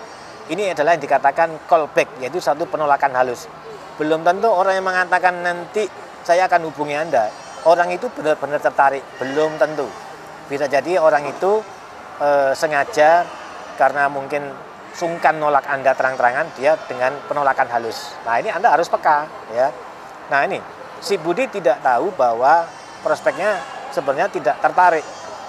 ini 0.53 0.77
adalah 0.77 0.93
yang 0.93 1.03
dikatakan 1.03 1.65
callback, 1.65 2.21
yaitu 2.21 2.37
satu 2.37 2.69
penolakan 2.69 3.17
halus. 3.17 3.49
Belum 3.97 4.21
tentu 4.21 4.51
orang 4.53 4.77
yang 4.77 4.85
mengatakan 4.85 5.41
nanti 5.41 5.89
saya 6.21 6.45
akan 6.45 6.69
hubungi 6.69 6.93
Anda, 6.99 7.33
orang 7.65 7.95
itu 7.97 8.11
benar-benar 8.13 8.61
tertarik, 8.61 9.01
belum 9.17 9.57
tentu. 9.57 9.89
Bisa 10.51 10.69
jadi 10.69 11.01
orang 11.01 11.25
itu 11.31 11.65
e, 12.21 12.53
sengaja 12.53 13.25
karena 13.81 14.13
mungkin 14.13 14.53
sungkan 14.93 15.41
nolak 15.41 15.65
Anda 15.65 15.97
terang-terangan, 15.97 16.53
dia 16.61 16.77
dengan 16.85 17.17
penolakan 17.25 17.71
halus. 17.73 18.13
Nah 18.29 18.37
ini 18.37 18.53
Anda 18.53 18.77
harus 18.77 18.91
peka, 18.93 19.25
ya. 19.55 19.73
Nah 20.29 20.45
ini 20.45 20.61
si 21.01 21.17
Budi 21.17 21.49
tidak 21.49 21.81
tahu 21.81 22.13
bahwa 22.13 22.69
prospeknya 23.01 23.57
sebenarnya 23.97 24.29
tidak 24.29 24.61
tertarik, 24.61 25.05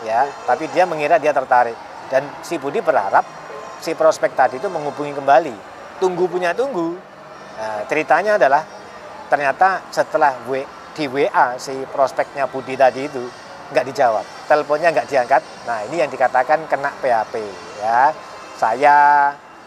ya, 0.07 0.23
tapi 0.47 0.71
dia 0.71 0.87
mengira 0.87 1.19
dia 1.19 1.35
tertarik. 1.35 1.75
Dan 2.07 2.23
si 2.45 2.55
Budi 2.61 2.79
berharap 2.79 3.25
si 3.81 3.91
prospek 3.95 4.35
tadi 4.35 4.61
itu 4.61 4.67
menghubungi 4.67 5.15
kembali. 5.15 5.55
Tunggu 5.99 6.27
punya 6.27 6.51
tunggu. 6.51 6.95
Nah, 7.55 7.87
ceritanya 7.87 8.35
adalah 8.35 8.63
ternyata 9.31 9.81
setelah 9.89 10.35
w, 10.45 10.61
di 10.95 11.05
WA 11.11 11.59
si 11.59 11.73
prospeknya 11.91 12.47
Budi 12.47 12.79
tadi 12.79 13.07
itu 13.07 13.23
nggak 13.73 13.85
dijawab, 13.89 14.25
teleponnya 14.45 14.93
nggak 14.93 15.07
diangkat. 15.09 15.41
Nah 15.65 15.81
ini 15.89 16.05
yang 16.05 16.09
dikatakan 16.11 16.69
kena 16.69 16.93
PHP 17.01 17.33
ya. 17.81 18.13
Saya 18.55 18.95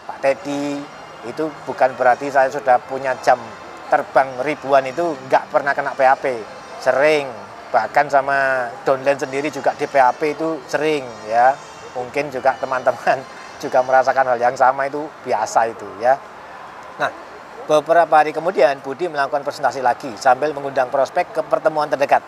Pak 0.07 0.17
Teddy 0.23 0.79
itu 1.27 1.43
bukan 1.67 1.93
berarti 1.99 2.31
saya 2.31 2.47
sudah 2.47 2.79
punya 2.79 3.13
jam 3.19 3.37
terbang 3.91 4.29
ribuan 4.41 4.87
itu 4.87 5.13
nggak 5.27 5.51
pernah 5.51 5.75
kena 5.75 5.91
PHP, 5.93 6.41
sering 6.79 7.27
bahkan 7.69 8.09
sama 8.09 8.69
downline 8.81 9.19
sendiri 9.19 9.53
juga 9.53 9.75
di 9.77 9.85
PHP 9.85 10.39
itu 10.39 10.63
sering 10.65 11.05
ya. 11.27 11.53
Mungkin 11.93 12.31
juga 12.31 12.55
teman-teman 12.57 13.19
juga 13.59 13.83
merasakan 13.83 14.33
hal 14.33 14.39
yang 14.39 14.55
sama 14.55 14.87
itu 14.87 15.05
biasa 15.27 15.67
itu 15.69 15.85
ya. 15.99 16.15
Nah, 16.97 17.11
beberapa 17.67 18.09
hari 18.09 18.31
kemudian 18.31 18.79
Budi 18.81 19.11
melakukan 19.11 19.43
presentasi 19.43 19.83
lagi 19.83 20.09
sambil 20.17 20.55
mengundang 20.55 20.87
prospek 20.87 21.35
ke 21.35 21.41
pertemuan 21.45 21.91
terdekat. 21.91 22.23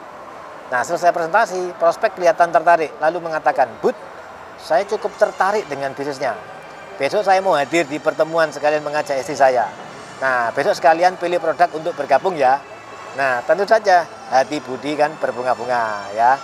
Nah, 0.71 0.83
selesai 0.87 1.11
presentasi, 1.11 1.75
prospek 1.75 2.15
kelihatan 2.15 2.51
tertarik 2.51 2.95
lalu 3.03 3.19
mengatakan, 3.23 3.67
"Bud, 3.83 3.95
saya 4.59 4.87
cukup 4.87 5.11
tertarik 5.19 5.67
dengan 5.67 5.91
bisnisnya. 5.91 6.35
Besok 6.95 7.25
saya 7.25 7.41
mau 7.43 7.57
hadir 7.57 7.83
di 7.89 7.97
pertemuan 7.97 8.53
sekalian 8.53 8.85
mengajak 8.85 9.19
istri 9.19 9.35
saya. 9.35 9.67
Nah, 10.21 10.53
besok 10.55 10.77
sekalian 10.77 11.17
pilih 11.19 11.41
produk 11.43 11.67
untuk 11.75 11.91
bergabung 11.97 12.39
ya." 12.39 12.61
Nah, 13.11 13.43
tentu 13.43 13.67
saja 13.67 14.07
hati 14.31 14.63
Budi 14.63 14.95
kan 14.95 15.11
berbunga-bunga 15.19 16.07
ya. 16.15 16.39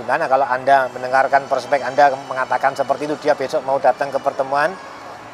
Gimana 0.00 0.24
kalau 0.32 0.48
Anda 0.48 0.88
mendengarkan 0.96 1.44
prospek 1.44 1.84
Anda 1.84 2.08
mengatakan 2.24 2.72
seperti 2.72 3.04
itu, 3.04 3.20
dia 3.20 3.36
besok 3.36 3.60
mau 3.68 3.76
datang 3.76 4.08
ke 4.08 4.16
pertemuan 4.16 4.72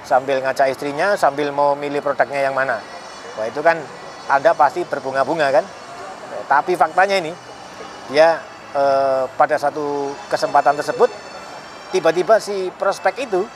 sambil 0.02 0.42
ngajak 0.42 0.74
istrinya, 0.74 1.14
sambil 1.14 1.54
mau 1.54 1.78
milih 1.78 2.02
produknya 2.02 2.50
yang 2.50 2.54
mana. 2.58 2.82
Wah 3.38 3.46
itu 3.46 3.62
kan 3.62 3.78
Anda 4.26 4.58
pasti 4.58 4.82
berbunga-bunga 4.82 5.54
kan. 5.54 5.64
Tapi 6.50 6.74
faktanya 6.74 7.22
ini, 7.22 7.30
dia 8.10 8.42
eh, 8.74 9.24
pada 9.38 9.54
satu 9.54 10.10
kesempatan 10.26 10.74
tersebut, 10.82 11.14
tiba-tiba 11.94 12.42
si 12.42 12.66
prospek 12.74 13.22
itu 13.22 13.46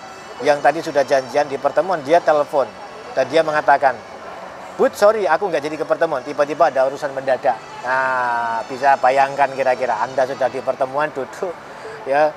yang 0.46 0.62
tadi 0.62 0.78
sudah 0.78 1.02
janjian 1.02 1.50
di 1.50 1.58
pertemuan, 1.58 1.98
dia 2.06 2.22
telepon. 2.22 2.70
Dan 3.18 3.26
dia 3.26 3.42
mengatakan, 3.42 3.98
Bud, 4.80 4.96
sorry, 4.96 5.28
aku 5.28 5.52
nggak 5.52 5.60
jadi 5.60 5.76
ke 5.76 5.84
pertemuan. 5.84 6.24
Tiba-tiba 6.24 6.72
ada 6.72 6.88
urusan 6.88 7.12
mendadak. 7.12 7.52
Nah, 7.84 8.64
bisa 8.64 8.96
bayangkan 8.96 9.52
kira-kira 9.52 10.00
Anda 10.00 10.24
sudah 10.24 10.48
di 10.48 10.56
pertemuan 10.64 11.12
duduk 11.12 11.52
ya 12.08 12.32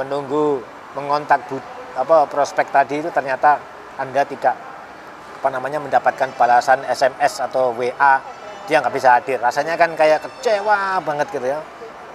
menunggu 0.00 0.64
mengontak 0.96 1.44
bud, 1.44 1.60
apa 1.92 2.24
prospek 2.24 2.72
tadi 2.72 3.04
itu 3.04 3.12
ternyata 3.12 3.60
Anda 4.00 4.24
tidak 4.24 4.56
apa 5.36 5.48
namanya 5.52 5.76
mendapatkan 5.76 6.32
balasan 6.40 6.88
SMS 6.88 7.44
atau 7.44 7.76
WA 7.76 8.16
dia 8.64 8.80
nggak 8.80 8.94
bisa 8.96 9.20
hadir. 9.20 9.36
Rasanya 9.44 9.76
kan 9.76 9.92
kayak 9.92 10.24
kecewa 10.24 11.04
banget 11.04 11.36
gitu 11.36 11.52
ya. 11.52 11.60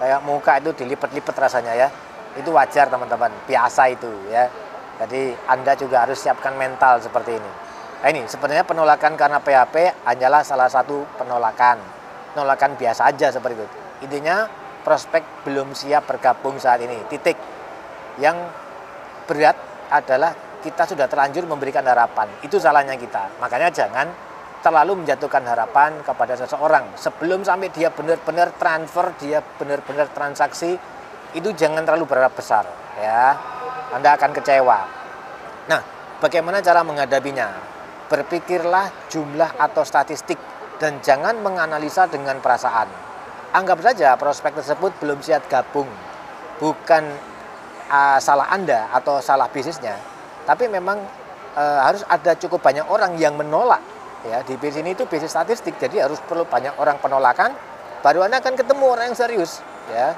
Kayak 0.01 0.25
muka 0.25 0.57
itu 0.57 0.73
dilipat-lipat 0.81 1.45
rasanya 1.45 1.77
ya. 1.77 1.93
Itu 2.33 2.49
wajar 2.57 2.89
teman-teman. 2.89 3.29
Biasa 3.45 3.85
itu 3.93 4.09
ya. 4.33 4.49
Jadi 4.97 5.29
anda 5.45 5.77
juga 5.77 6.09
harus 6.09 6.17
siapkan 6.17 6.57
mental 6.57 6.97
seperti 7.05 7.37
ini 7.37 7.68
Nah 7.99 8.07
ini 8.15 8.23
sebenarnya 8.23 8.63
penolakan 8.63 9.19
karena 9.19 9.43
PHP 9.43 10.07
hanyalah 10.07 10.39
salah 10.47 10.71
satu 10.71 11.03
penolakan. 11.19 11.83
Penolakan 12.31 12.79
biasa 12.79 13.11
aja 13.11 13.27
seperti 13.27 13.59
itu. 13.59 13.67
Intinya 14.07 14.47
prospek 14.87 15.43
belum 15.43 15.75
siap 15.75 16.07
bergabung 16.07 16.55
saat 16.55 16.79
ini. 16.79 16.95
Titik. 17.11 17.35
Yang 18.23 18.47
berat 19.27 19.57
adalah 19.91 20.31
kita 20.63 20.87
sudah 20.87 21.11
terlanjur 21.11 21.43
memberikan 21.43 21.83
harapan. 21.83 22.31
Itu 22.39 22.55
salahnya 22.55 22.95
kita. 22.95 23.39
Makanya 23.43 23.67
jangan 23.71 24.07
terlalu 24.59 25.03
menjatuhkan 25.03 25.43
harapan 25.43 25.99
kepada 26.03 26.35
seseorang. 26.35 26.95
Sebelum 26.95 27.43
sampai 27.43 27.71
dia 27.71 27.91
benar-benar 27.91 28.55
transfer, 28.59 29.11
dia 29.19 29.39
benar-benar 29.59 30.11
transaksi, 30.11 30.75
itu 31.35 31.49
jangan 31.55 31.83
terlalu 31.87 32.07
berharap 32.07 32.35
besar. 32.35 32.67
ya 32.99 33.35
Anda 33.95 34.19
akan 34.19 34.31
kecewa. 34.35 34.79
Nah, 35.71 35.81
bagaimana 36.19 36.59
cara 36.59 36.83
menghadapinya? 36.83 37.78
Berpikirlah 38.09 39.07
jumlah 39.13 39.55
atau 39.61 39.85
statistik 39.85 40.41
dan 40.81 40.97
jangan 41.05 41.37
menganalisa 41.39 42.09
dengan 42.09 42.41
perasaan. 42.41 42.89
Anggap 43.53 43.85
saja 43.85 44.17
prospek 44.17 44.57
tersebut 44.57 44.97
belum 44.97 45.21
siap 45.21 45.45
gabung. 45.45 45.89
Bukan 46.57 47.03
uh, 47.89 48.17
salah 48.17 48.49
Anda 48.49 48.89
atau 48.91 49.21
salah 49.21 49.47
bisnisnya, 49.47 49.95
tapi 50.43 50.67
memang 50.67 50.99
uh, 51.55 51.79
harus 51.85 52.03
ada 52.09 52.35
cukup 52.35 52.59
banyak 52.59 52.83
orang 52.89 53.15
yang 53.15 53.37
menolak. 53.37 53.81
Ya, 54.27 54.43
di 54.43 54.59
bisnis 54.59 54.83
ini 54.83 54.91
itu 54.97 55.07
bisnis 55.07 55.31
statistik, 55.31 55.79
jadi 55.79 56.03
harus 56.03 56.19
perlu 56.19 56.43
banyak 56.43 56.75
orang 56.75 56.99
penolakan 56.99 57.55
baru 58.03 58.27
Anda 58.27 58.43
akan 58.43 58.55
ketemu 58.59 58.83
orang 58.83 59.05
yang 59.11 59.17
serius, 59.17 59.63
ya. 59.91 60.11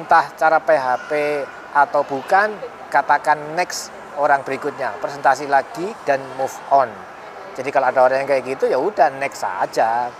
Entah 0.00 0.32
cara 0.38 0.56
PHP 0.62 1.44
atau 1.74 2.00
bukan, 2.06 2.54
katakan 2.88 3.36
next 3.58 3.92
orang 4.20 4.44
berikutnya, 4.44 5.00
presentasi 5.00 5.48
lagi 5.48 5.88
dan 6.04 6.20
move 6.36 6.52
on. 6.68 6.92
Jadi 7.56 7.72
kalau 7.72 7.88
ada 7.88 8.04
orang 8.04 8.22
yang 8.22 8.28
kayak 8.28 8.44
gitu 8.44 8.68
ya 8.68 8.76
udah 8.76 9.08
next 9.16 9.40
saja. 9.40 10.12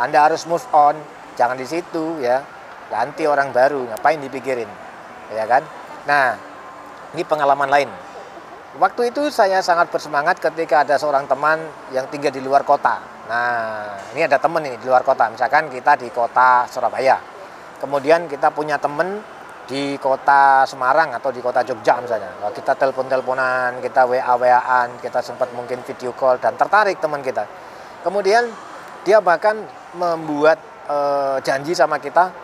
Anda 0.00 0.24
harus 0.24 0.48
move 0.48 0.64
on, 0.72 0.96
jangan 1.36 1.60
di 1.60 1.68
situ 1.68 2.18
ya. 2.24 2.40
Ganti 2.88 3.28
orang 3.28 3.52
baru, 3.52 3.88
ngapain 3.88 4.20
dipikirin? 4.20 4.68
Ya 5.32 5.44
kan? 5.48 5.64
Nah, 6.08 6.36
ini 7.12 7.22
pengalaman 7.24 7.68
lain. 7.68 7.88
Waktu 8.80 9.12
itu 9.12 9.28
saya 9.28 9.60
sangat 9.60 9.92
bersemangat 9.92 10.40
ketika 10.40 10.80
ada 10.80 10.96
seorang 10.96 11.28
teman 11.28 11.60
yang 11.92 12.08
tinggal 12.08 12.32
di 12.32 12.40
luar 12.40 12.64
kota. 12.64 13.04
Nah, 13.28 14.00
ini 14.16 14.24
ada 14.24 14.40
teman 14.40 14.64
ini 14.64 14.80
di 14.80 14.88
luar 14.88 15.04
kota. 15.04 15.28
Misalkan 15.28 15.68
kita 15.68 16.00
di 16.00 16.08
kota 16.08 16.64
Surabaya. 16.68 17.20
Kemudian 17.80 18.28
kita 18.32 18.48
punya 18.48 18.80
teman 18.80 19.20
di 19.66 19.96
kota 19.98 20.66
Semarang 20.66 21.14
atau 21.14 21.30
di 21.30 21.38
kota 21.38 21.62
Jogja 21.62 22.02
misalnya. 22.02 22.34
Kita 22.50 22.74
telepon-teleponan, 22.74 23.78
kita 23.78 24.06
WA-WAan, 24.06 24.98
kita 24.98 25.22
sempat 25.22 25.50
mungkin 25.54 25.80
video 25.86 26.12
call 26.12 26.42
dan 26.42 26.58
tertarik 26.58 26.98
teman 26.98 27.22
kita. 27.22 27.46
Kemudian 28.02 28.50
dia 29.06 29.22
bahkan 29.22 29.62
membuat 29.94 30.58
e, 30.86 30.96
janji 31.46 31.74
sama 31.74 32.02
kita 32.02 32.34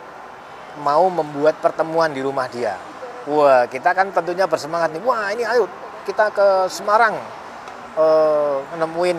mau 0.78 1.10
membuat 1.10 1.58
pertemuan 1.58 2.14
di 2.14 2.22
rumah 2.22 2.46
dia. 2.46 2.78
wah 3.28 3.68
kita 3.68 3.92
kan 3.92 4.08
tentunya 4.08 4.48
bersemangat 4.48 4.88
nih 4.96 5.04
wah 5.04 5.28
ini 5.28 5.44
ayo 5.44 5.68
kita 6.08 6.32
ke 6.32 6.48
Semarang 6.72 7.12
uh, 7.92 8.64
nemuin 8.72 9.18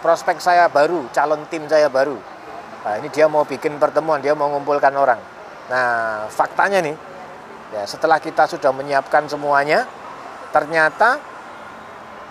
prospek 0.00 0.40
saya 0.40 0.64
baru 0.72 1.04
calon 1.12 1.44
tim 1.52 1.68
saya 1.68 1.92
baru 1.92 2.16
nah 2.80 2.96
ini 2.96 3.12
dia 3.12 3.28
mau 3.28 3.44
bikin 3.44 3.76
pertemuan 3.76 4.24
dia 4.24 4.32
mau 4.32 4.48
mengumpulkan 4.48 4.96
orang 4.96 5.20
nah 5.68 6.24
faktanya 6.32 6.80
nih 6.80 6.96
ya 7.70 7.82
setelah 7.86 8.18
kita 8.18 8.50
sudah 8.50 8.74
menyiapkan 8.74 9.30
semuanya 9.30 9.86
ternyata 10.50 11.22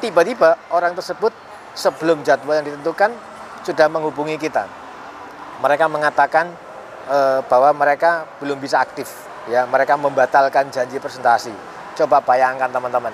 tiba-tiba 0.04 0.56
orang 0.72 0.96
tersebut 0.96 1.32
sebelum 1.76 2.24
jadwal 2.24 2.60
yang 2.60 2.68
ditentukan 2.68 3.12
sudah 3.64 3.88
menghubungi 3.92 4.40
kita. 4.40 4.68
Mereka 5.60 5.92
mengatakan 5.92 6.52
e, 7.08 7.18
bahwa 7.48 7.72
mereka 7.76 8.28
belum 8.40 8.60
bisa 8.60 8.80
aktif. 8.80 9.08
Ya 9.52 9.68
mereka 9.68 10.00
membatalkan 10.00 10.72
janji 10.72 11.00
presentasi. 11.00 11.52
Coba 11.96 12.24
bayangkan 12.24 12.72
teman-teman. 12.72 13.12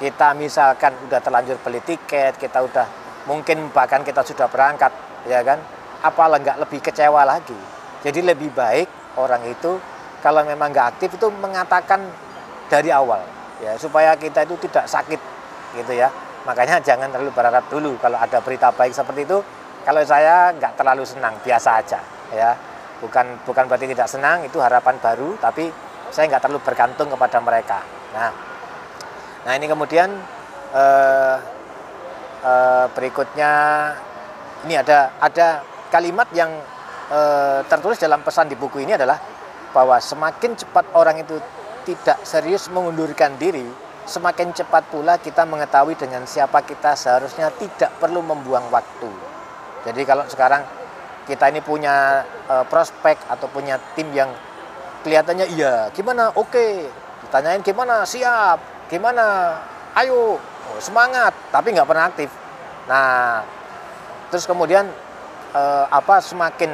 Kita 0.00 0.32
misalkan 0.32 0.96
udah 1.08 1.20
terlanjur 1.20 1.60
beli 1.60 1.84
tiket 1.84 2.40
kita 2.40 2.64
udah 2.64 2.86
mungkin 3.28 3.68
bahkan 3.72 4.00
kita 4.00 4.24
sudah 4.24 4.48
berangkat 4.48 4.92
ya 5.28 5.40
kan? 5.44 5.60
Apalah 6.00 6.40
nggak 6.40 6.60
lebih 6.64 6.80
kecewa 6.80 7.24
lagi. 7.24 7.56
Jadi 8.00 8.24
lebih 8.24 8.48
baik 8.52 9.16
orang 9.20 9.44
itu 9.44 9.76
kalau 10.20 10.44
memang 10.44 10.72
nggak 10.72 10.96
aktif 10.96 11.16
itu 11.16 11.26
mengatakan 11.40 12.04
dari 12.68 12.92
awal 12.92 13.20
ya 13.60 13.76
supaya 13.76 14.16
kita 14.16 14.46
itu 14.46 14.56
tidak 14.68 14.88
sakit 14.88 15.20
gitu 15.76 15.92
ya 15.96 16.08
makanya 16.48 16.80
jangan 16.80 17.12
terlalu 17.12 17.32
berharap 17.36 17.64
dulu 17.68 17.96
kalau 18.00 18.16
ada 18.16 18.40
berita 18.40 18.72
baik 18.72 18.96
seperti 18.96 19.28
itu 19.28 19.38
kalau 19.80 20.02
saya 20.04 20.52
nggak 20.52 20.76
terlalu 20.76 21.04
senang, 21.08 21.40
biasa 21.40 21.80
aja 21.80 22.00
ya. 22.32 22.52
Bukan 23.00 23.48
bukan 23.48 23.64
berarti 23.64 23.88
tidak 23.88 24.08
senang, 24.12 24.44
itu 24.44 24.60
harapan 24.60 25.00
baru, 25.00 25.40
tapi 25.40 25.72
saya 26.12 26.28
nggak 26.28 26.42
terlalu 26.44 26.60
bergantung 26.60 27.08
kepada 27.08 27.40
mereka. 27.40 27.80
Nah, 28.12 28.30
nah 29.48 29.52
ini 29.56 29.64
kemudian 29.64 30.12
eh, 30.76 31.36
eh, 32.44 32.84
berikutnya 32.92 33.52
ini 34.68 34.74
ada 34.76 35.16
ada 35.16 35.64
kalimat 35.88 36.28
yang 36.36 36.52
eh, 37.08 37.64
tertulis 37.64 37.96
dalam 37.96 38.20
pesan 38.20 38.52
di 38.52 38.56
buku 38.60 38.84
ini 38.84 39.00
adalah 39.00 39.16
bahwa 39.70 39.98
semakin 40.02 40.58
cepat 40.58 40.86
orang 40.94 41.22
itu 41.22 41.38
tidak 41.86 42.20
serius 42.26 42.68
mengundurkan 42.68 43.34
diri, 43.40 43.64
semakin 44.04 44.50
cepat 44.50 44.90
pula 44.90 45.16
kita 45.22 45.46
mengetahui 45.46 45.94
dengan 45.96 46.26
siapa 46.26 46.60
kita 46.66 46.98
seharusnya 46.98 47.48
tidak 47.56 47.94
perlu 48.02 48.20
membuang 48.20 48.68
waktu. 48.68 49.10
Jadi 49.86 50.02
kalau 50.04 50.26
sekarang 50.28 50.62
kita 51.24 51.48
ini 51.48 51.62
punya 51.62 52.26
uh, 52.50 52.66
prospek 52.66 53.16
atau 53.30 53.46
punya 53.48 53.78
tim 53.94 54.10
yang 54.10 54.28
kelihatannya 55.06 55.46
iya, 55.54 55.88
gimana? 55.94 56.34
Oke. 56.36 56.90
Ditanyain 57.24 57.62
gimana? 57.62 58.02
Siap. 58.04 58.90
Gimana? 58.90 59.56
Ayo. 59.94 60.36
Oh, 60.40 60.78
semangat, 60.78 61.32
tapi 61.50 61.72
nggak 61.72 61.88
pernah 61.88 62.04
aktif. 62.10 62.30
Nah, 62.86 63.42
terus 64.30 64.46
kemudian 64.46 64.86
uh, 65.54 65.86
apa 65.90 66.18
semakin 66.22 66.70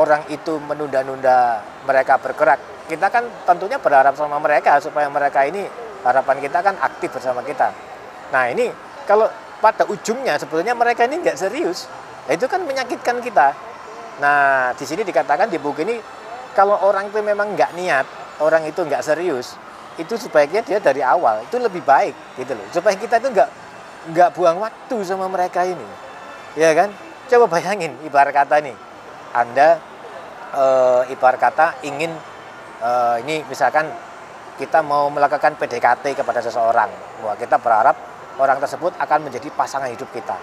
orang 0.00 0.22
itu 0.30 0.58
menunda-nunda 0.58 1.62
mereka 1.86 2.18
bergerak, 2.18 2.88
kita 2.90 3.06
kan 3.10 3.24
tentunya 3.46 3.78
berharap 3.78 4.14
sama 4.18 4.40
mereka 4.42 4.78
supaya 4.82 5.06
mereka 5.08 5.46
ini 5.46 5.64
harapan 6.02 6.36
kita 6.42 6.58
kan 6.60 6.74
aktif 6.82 7.12
bersama 7.14 7.40
kita. 7.46 7.70
Nah 8.34 8.50
ini 8.50 8.68
kalau 9.08 9.30
pada 9.62 9.86
ujungnya 9.88 10.36
sebetulnya 10.36 10.76
mereka 10.76 11.08
ini 11.08 11.22
nggak 11.24 11.38
serius, 11.38 11.88
Nah, 12.24 12.32
itu 12.32 12.46
kan 12.48 12.64
menyakitkan 12.64 13.20
kita. 13.20 13.52
Nah, 14.20 14.72
di 14.72 14.84
sini 14.88 15.04
dikatakan 15.04 15.52
di 15.52 15.60
buku 15.60 15.84
ini 15.84 16.00
kalau 16.56 16.80
orang 16.80 17.12
itu 17.12 17.20
memang 17.20 17.52
nggak 17.52 17.76
niat, 17.76 18.06
orang 18.40 18.64
itu 18.64 18.80
nggak 18.80 19.04
serius, 19.04 19.60
itu 20.00 20.14
sebaiknya 20.16 20.64
dia 20.64 20.78
dari 20.80 21.04
awal 21.04 21.44
itu 21.44 21.60
lebih 21.60 21.84
baik 21.84 22.14
gitu 22.40 22.56
loh. 22.56 22.66
Supaya 22.72 22.96
kita 22.96 23.20
itu 23.20 23.28
nggak 23.28 23.50
nggak 24.14 24.28
buang 24.32 24.62
waktu 24.62 24.96
sama 25.04 25.28
mereka 25.28 25.68
ini, 25.68 25.84
ya 26.56 26.72
kan? 26.72 26.88
Coba 27.28 27.58
bayangin 27.58 27.92
ibarat 28.04 28.32
kata 28.32 28.60
nih, 28.64 28.76
Anda 29.34 29.82
e, 30.54 30.64
ibarat 31.10 31.42
kata 31.42 31.66
ingin 31.82 32.14
e, 32.78 32.90
ini 33.26 33.42
misalkan 33.50 33.90
kita 34.54 34.80
mau 34.86 35.10
melakukan 35.10 35.58
PDKT 35.58 36.14
kepada 36.14 36.38
seseorang, 36.38 36.86
wah 37.26 37.34
kita 37.34 37.58
berharap 37.58 37.98
orang 38.38 38.62
tersebut 38.62 38.94
akan 39.02 39.26
menjadi 39.26 39.50
pasangan 39.50 39.90
hidup 39.90 40.06
kita. 40.14 40.38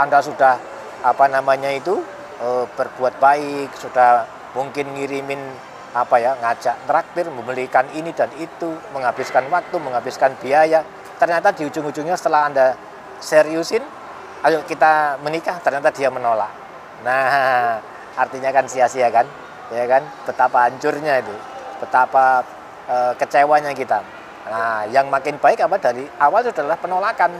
Anda 0.00 0.24
sudah 0.24 0.56
apa 1.04 1.28
namanya 1.28 1.68
itu 1.68 2.00
e, 2.40 2.48
berbuat 2.72 3.20
baik 3.20 3.76
sudah 3.76 4.24
mungkin 4.56 4.96
ngirimin 4.96 5.40
apa 5.92 6.16
ya 6.16 6.32
ngajak 6.40 6.88
traktir 6.88 7.28
membelikan 7.28 7.84
ini 7.92 8.16
dan 8.16 8.32
itu 8.40 8.72
menghabiskan 8.96 9.44
waktu 9.52 9.76
menghabiskan 9.76 10.32
biaya 10.40 10.80
ternyata 11.20 11.52
di 11.52 11.68
ujung-ujungnya 11.68 12.16
setelah 12.16 12.48
anda 12.48 12.66
seriusin 13.20 13.84
ayo 14.42 14.64
kita 14.64 15.20
menikah 15.20 15.60
ternyata 15.60 15.92
dia 15.92 16.08
menolak 16.08 16.48
nah 17.04 17.91
artinya 18.18 18.50
kan 18.52 18.64
sia-sia 18.68 19.08
kan 19.08 19.24
ya 19.72 19.88
kan 19.88 20.02
betapa 20.28 20.68
hancurnya 20.68 21.24
itu 21.24 21.34
betapa 21.80 22.44
e, 22.86 22.96
kecewanya 23.16 23.72
kita 23.72 24.04
nah 24.42 24.84
yang 24.90 25.08
makin 25.08 25.38
baik 25.38 25.64
apa 25.64 25.78
dari 25.80 26.04
awal 26.20 26.44
adalah 26.44 26.76
penolakan 26.76 27.32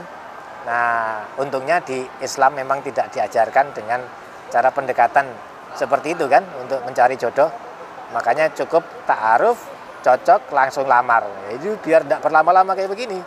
Nah, 0.63 1.19
untungnya 1.35 1.83
di 1.83 2.07
Islam 2.23 2.55
memang 2.55 2.79
tidak 2.79 3.11
diajarkan 3.11 3.75
dengan 3.75 3.99
cara 4.47 4.71
pendekatan 4.71 5.27
seperti 5.75 6.15
itu 6.15 6.25
kan 6.31 6.43
untuk 6.59 6.79
mencari 6.87 7.19
jodoh. 7.19 7.51
Makanya 8.15 8.53
cukup 8.55 8.83
ta'aruf, 9.03 9.59
cocok, 10.05 10.47
langsung 10.55 10.87
lamar. 10.87 11.27
Itu 11.51 11.75
biar 11.83 12.07
tidak 12.07 12.23
berlama-lama 12.23 12.71
kayak 12.77 12.91
begini. 12.91 13.19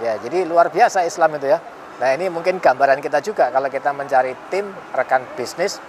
Ya, 0.00 0.16
jadi 0.22 0.48
luar 0.48 0.72
biasa 0.72 1.04
Islam 1.04 1.36
itu 1.36 1.52
ya. 1.52 1.58
Nah, 1.98 2.14
ini 2.14 2.30
mungkin 2.30 2.62
gambaran 2.62 3.02
kita 3.02 3.18
juga 3.20 3.50
kalau 3.50 3.66
kita 3.68 3.90
mencari 3.90 4.32
tim 4.48 4.70
rekan 4.94 5.26
bisnis 5.34 5.82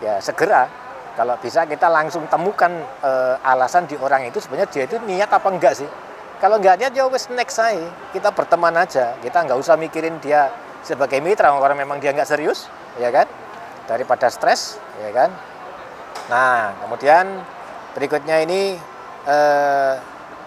ya 0.00 0.18
segera 0.20 0.68
kalau 1.14 1.36
bisa 1.36 1.68
kita 1.68 1.88
langsung 1.92 2.24
temukan 2.26 2.72
e, 3.04 3.10
alasan 3.44 3.84
di 3.84 3.96
orang 4.00 4.24
itu 4.24 4.40
sebenarnya 4.40 4.68
dia 4.72 4.84
itu 4.88 4.96
niat 5.04 5.28
apa 5.28 5.48
enggak 5.52 5.76
sih 5.76 5.88
kalau 6.40 6.56
nggak 6.56 6.80
niat 6.80 6.92
ya 6.96 7.04
wes 7.04 7.28
next 7.28 7.60
saya. 7.60 7.92
Kita 8.16 8.32
berteman 8.32 8.72
aja. 8.72 9.12
Kita 9.20 9.44
nggak 9.44 9.60
usah 9.60 9.76
mikirin 9.76 10.16
dia 10.24 10.48
sebagai 10.80 11.20
mitra 11.20 11.52
orang 11.52 11.76
memang 11.76 12.00
dia 12.00 12.16
nggak 12.16 12.24
serius, 12.24 12.64
ya 12.96 13.12
kan? 13.12 13.28
Daripada 13.84 14.32
stres, 14.32 14.80
ya 15.04 15.12
kan? 15.12 15.28
Nah, 16.32 16.72
kemudian 16.80 17.44
berikutnya 17.92 18.40
ini 18.40 18.80
eh, 19.28 19.94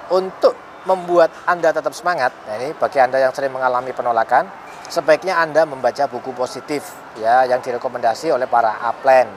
untuk 0.10 0.58
membuat 0.90 1.30
Anda 1.46 1.70
tetap 1.70 1.94
semangat. 1.94 2.34
Nah, 2.50 2.58
ini 2.58 2.74
bagi 2.74 2.98
Anda 2.98 3.22
yang 3.22 3.30
sering 3.30 3.54
mengalami 3.54 3.94
penolakan, 3.94 4.50
sebaiknya 4.94 5.42
Anda 5.42 5.66
membaca 5.66 6.06
buku 6.06 6.38
positif 6.38 6.94
ya 7.18 7.50
yang 7.50 7.66
direkomendasi 7.66 8.30
oleh 8.30 8.46
para 8.46 8.78
upline 8.86 9.30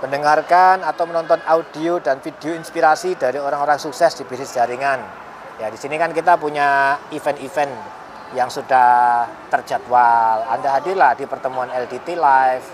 mendengarkan 0.00 0.80
atau 0.80 1.04
menonton 1.04 1.40
audio 1.44 2.00
dan 2.00 2.24
video 2.24 2.56
inspirasi 2.56 3.20
dari 3.20 3.36
orang-orang 3.36 3.76
sukses 3.76 4.16
di 4.16 4.24
bisnis 4.24 4.56
jaringan 4.56 5.24
Ya 5.54 5.70
di 5.70 5.78
sini 5.78 5.94
kan 5.94 6.10
kita 6.10 6.34
punya 6.34 6.98
event-event 7.14 7.70
yang 8.34 8.50
sudah 8.50 9.22
terjadwal. 9.54 10.42
Anda 10.50 10.82
hadirlah 10.82 11.14
di 11.14 11.30
pertemuan 11.30 11.70
LDT 11.70 12.18
Live, 12.18 12.66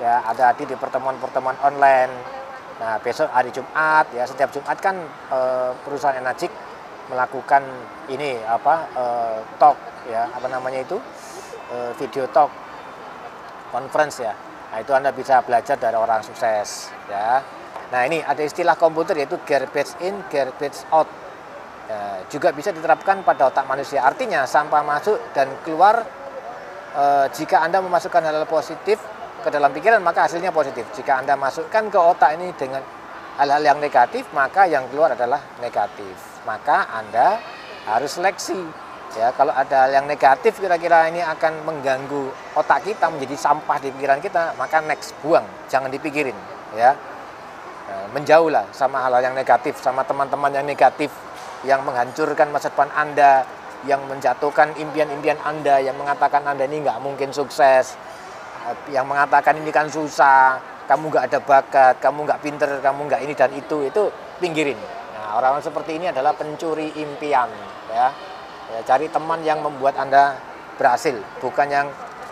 ya 0.00 0.24
ada 0.24 0.48
hadir 0.48 0.64
di 0.64 0.76
pertemuan-pertemuan 0.80 1.60
online. 1.60 2.12
Nah 2.80 2.96
besok 3.04 3.28
hari 3.28 3.52
Jumat 3.52 4.08
ya 4.16 4.24
setiap 4.24 4.48
Jumat 4.56 4.80
kan 4.80 4.96
e, 5.28 5.38
perusahaan 5.84 6.16
Enajik 6.16 6.48
melakukan 7.12 7.60
ini 8.08 8.40
apa 8.48 8.88
e, 8.96 9.04
talk 9.60 9.76
ya 10.08 10.24
apa 10.32 10.48
namanya 10.48 10.80
itu 10.80 10.96
video 11.96 12.28
talk 12.30 12.52
conference 13.74 14.22
ya. 14.22 14.34
Nah 14.74 14.78
itu 14.82 14.90
Anda 14.94 15.10
bisa 15.14 15.42
belajar 15.42 15.78
dari 15.78 15.94
orang 15.94 16.22
sukses 16.22 16.90
ya. 17.06 17.42
Nah 17.94 18.00
ini 18.06 18.18
ada 18.22 18.42
istilah 18.42 18.74
komputer 18.74 19.14
yaitu 19.18 19.38
garbage 19.46 19.94
in, 20.02 20.18
garbage 20.26 20.82
out 20.90 21.06
ya, 21.86 22.26
juga 22.26 22.50
bisa 22.50 22.74
diterapkan 22.74 23.22
pada 23.22 23.50
otak 23.50 23.66
manusia. 23.70 24.02
Artinya 24.02 24.42
sampah 24.46 24.82
masuk 24.82 25.14
dan 25.30 25.46
keluar 25.62 26.02
e, 26.90 27.04
jika 27.38 27.62
Anda 27.62 27.78
memasukkan 27.78 28.18
hal-hal 28.18 28.50
positif 28.50 28.98
ke 29.46 29.48
dalam 29.52 29.70
pikiran 29.70 30.02
maka 30.02 30.26
hasilnya 30.26 30.50
positif. 30.50 30.90
Jika 30.90 31.22
Anda 31.22 31.38
masukkan 31.38 31.86
ke 31.86 31.98
otak 31.98 32.34
ini 32.34 32.50
dengan 32.58 32.82
hal-hal 33.38 33.62
yang 33.62 33.78
negatif 33.78 34.26
maka 34.34 34.66
yang 34.66 34.90
keluar 34.90 35.14
adalah 35.14 35.38
negatif. 35.62 36.18
Maka 36.42 36.90
Anda 36.90 37.38
harus 37.86 38.18
seleksi. 38.18 38.83
Ya, 39.14 39.30
kalau 39.30 39.54
ada 39.54 39.86
hal 39.86 39.94
yang 39.94 40.10
negatif 40.10 40.58
kira-kira 40.58 41.06
ini 41.06 41.22
akan 41.22 41.62
mengganggu 41.62 42.34
otak 42.58 42.82
kita 42.82 43.06
menjadi 43.14 43.38
sampah 43.38 43.78
di 43.78 43.94
pikiran 43.94 44.18
kita, 44.18 44.58
maka 44.58 44.82
next 44.82 45.14
buang, 45.22 45.46
jangan 45.70 45.86
dipikirin, 45.86 46.34
ya. 46.74 46.98
Nah, 47.86 48.10
menjauhlah 48.10 48.66
sama 48.74 48.98
hal-hal 49.06 49.30
yang 49.30 49.36
negatif, 49.38 49.78
sama 49.78 50.02
teman-teman 50.02 50.50
yang 50.50 50.66
negatif, 50.66 51.14
yang 51.62 51.86
menghancurkan 51.86 52.50
masa 52.50 52.74
depan 52.74 52.90
Anda, 52.90 53.46
yang 53.86 54.02
menjatuhkan 54.10 54.74
impian-impian 54.82 55.38
Anda, 55.46 55.78
yang 55.78 55.94
mengatakan 55.94 56.42
Anda 56.42 56.66
ini 56.66 56.82
nggak 56.82 56.98
mungkin 56.98 57.30
sukses, 57.30 57.94
yang 58.90 59.06
mengatakan 59.06 59.62
ini 59.62 59.70
kan 59.70 59.86
susah, 59.86 60.58
kamu 60.90 61.14
nggak 61.14 61.24
ada 61.30 61.38
bakat, 61.38 61.94
kamu 62.02 62.26
nggak 62.26 62.40
pinter, 62.42 62.70
kamu 62.82 63.06
nggak 63.06 63.20
ini 63.22 63.32
dan 63.38 63.54
itu, 63.54 63.86
itu 63.86 64.10
pinggirin. 64.42 64.80
Nah, 65.14 65.38
orang-orang 65.38 65.62
seperti 65.62 66.02
ini 66.02 66.10
adalah 66.10 66.34
pencuri 66.34 66.90
impian, 66.98 67.46
ya. 67.94 68.33
Ya 68.72 68.80
cari 68.86 69.10
teman 69.12 69.44
yang 69.44 69.60
membuat 69.60 69.98
anda 70.00 70.38
berhasil, 70.80 71.18
bukan 71.42 71.68
yang 71.68 71.86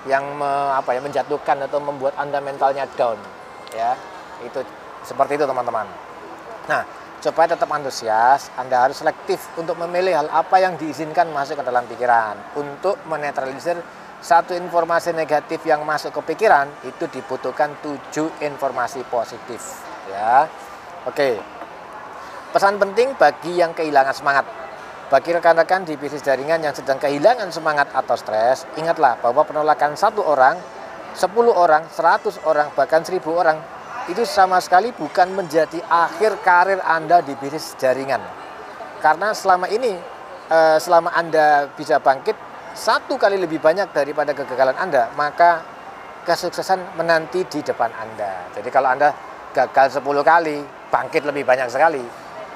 yang 0.09 0.25
me, 0.35 0.51
apa 0.75 0.97
ya 0.97 1.01
menjatuhkan 1.05 1.62
atau 1.66 1.79
membuat 1.79 2.16
anda 2.18 2.42
mentalnya 2.42 2.88
down, 2.99 3.18
ya. 3.71 3.95
Itu 4.42 4.66
seperti 5.07 5.38
itu 5.38 5.47
teman-teman. 5.47 5.87
Nah, 6.66 6.83
supaya 7.23 7.55
tetap 7.55 7.71
antusias, 7.71 8.51
Anda 8.59 8.87
harus 8.87 8.99
selektif 8.99 9.38
untuk 9.55 9.79
memilih 9.79 10.18
hal 10.18 10.29
apa 10.31 10.59
yang 10.59 10.75
diizinkan 10.75 11.31
masuk 11.31 11.62
ke 11.62 11.64
dalam 11.66 11.87
pikiran. 11.87 12.35
Untuk 12.59 12.99
menetralisir 13.07 13.79
satu 14.23 14.55
informasi 14.55 15.14
negatif 15.14 15.62
yang 15.66 15.87
masuk 15.87 16.14
ke 16.18 16.35
pikiran, 16.35 16.66
itu 16.87 17.07
dibutuhkan 17.11 17.75
tujuh 17.83 18.31
informasi 18.42 19.07
positif. 19.07 19.83
Ya, 20.11 20.51
oke. 21.07 21.38
Pesan 22.55 22.79
penting 22.79 23.14
bagi 23.18 23.59
yang 23.59 23.75
kehilangan 23.75 24.14
semangat. 24.14 24.62
Bagi 25.12 25.29
rekan-rekan 25.29 25.85
di 25.85 25.92
bisnis 26.01 26.25
jaringan 26.25 26.64
yang 26.64 26.72
sedang 26.72 26.96
kehilangan 26.96 27.53
semangat 27.53 27.92
atau 27.92 28.16
stres, 28.16 28.64
ingatlah 28.81 29.20
bahwa 29.20 29.44
penolakan 29.44 29.92
satu 29.92 30.25
orang, 30.25 30.57
10 31.12 31.53
orang, 31.53 31.85
100 31.85 32.40
orang, 32.48 32.72
bahkan 32.72 33.05
1000 33.05 33.20
orang 33.29 33.61
itu 34.09 34.25
sama 34.25 34.57
sekali 34.64 34.88
bukan 34.88 35.37
menjadi 35.37 35.85
akhir 35.85 36.40
karir 36.40 36.81
Anda 36.81 37.20
di 37.20 37.37
bisnis 37.37 37.77
jaringan. 37.77 38.25
Karena 39.05 39.37
selama 39.37 39.68
ini, 39.68 39.92
eh, 40.48 40.81
selama 40.81 41.12
Anda 41.12 41.68
bisa 41.77 42.01
bangkit 42.01 42.33
satu 42.72 43.20
kali 43.20 43.37
lebih 43.37 43.61
banyak 43.61 43.92
daripada 43.92 44.33
kegagalan 44.33 44.81
Anda, 44.81 45.12
maka 45.12 45.61
kesuksesan 46.25 46.96
menanti 46.96 47.44
di 47.53 47.61
depan 47.61 47.92
Anda. 48.01 48.48
Jadi 48.57 48.72
kalau 48.72 48.88
Anda 48.88 49.12
gagal 49.53 50.01
10 50.01 50.25
kali, 50.25 50.64
bangkit 50.88 51.29
lebih 51.29 51.44
banyak 51.44 51.68
sekali. 51.68 52.01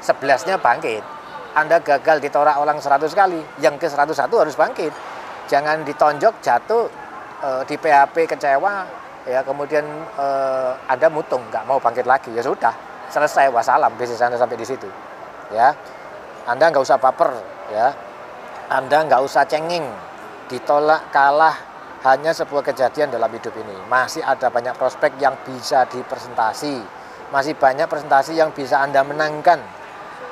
Sebelasnya 0.01 0.57
bangkit. 0.57 1.16
Anda 1.57 1.81
gagal 1.81 2.21
ditorak 2.21 2.61
orang 2.61 2.77
100 2.77 3.09
kali, 3.17 3.41
yang 3.65 3.81
ke 3.81 3.89
101 3.89 4.13
harus 4.29 4.53
bangkit. 4.53 4.93
Jangan 5.49 5.89
ditonjok, 5.89 6.45
jatuh, 6.45 6.85
eh, 7.41 7.63
di 7.65 7.81
PHP 7.81 8.29
kecewa, 8.29 8.85
ya 9.25 9.41
kemudian 9.41 9.89
eh, 10.21 10.73
Anda 10.93 11.09
mutung 11.09 11.41
nggak 11.49 11.65
mau 11.65 11.81
bangkit 11.81 12.05
lagi. 12.05 12.29
Ya 12.37 12.45
sudah 12.45 12.77
selesai. 13.09 13.49
Wassalam 13.49 13.97
bisnis 13.97 14.21
Anda 14.21 14.37
sampai 14.37 14.61
di 14.61 14.69
situ 14.69 14.85
ya. 15.49 15.73
Anda 16.45 16.71
nggak 16.71 16.85
usah 16.85 17.01
baper 17.01 17.33
ya. 17.73 17.89
Anda 18.69 19.07
nggak 19.09 19.23
usah 19.25 19.49
cengeng. 19.49 19.87
Ditolak 20.47 21.11
kalah 21.11 21.57
hanya 22.07 22.31
sebuah 22.31 22.63
kejadian 22.63 23.11
dalam 23.11 23.33
hidup 23.33 23.57
ini. 23.57 23.75
Masih 23.91 24.23
ada 24.23 24.53
banyak 24.53 24.77
prospek 24.79 25.19
yang 25.19 25.35
bisa 25.43 25.89
dipresentasi. 25.91 26.79
Masih 27.35 27.59
banyak 27.59 27.91
presentasi 27.91 28.39
yang 28.39 28.55
bisa 28.55 28.79
Anda 28.79 29.03
menangkan 29.03 29.86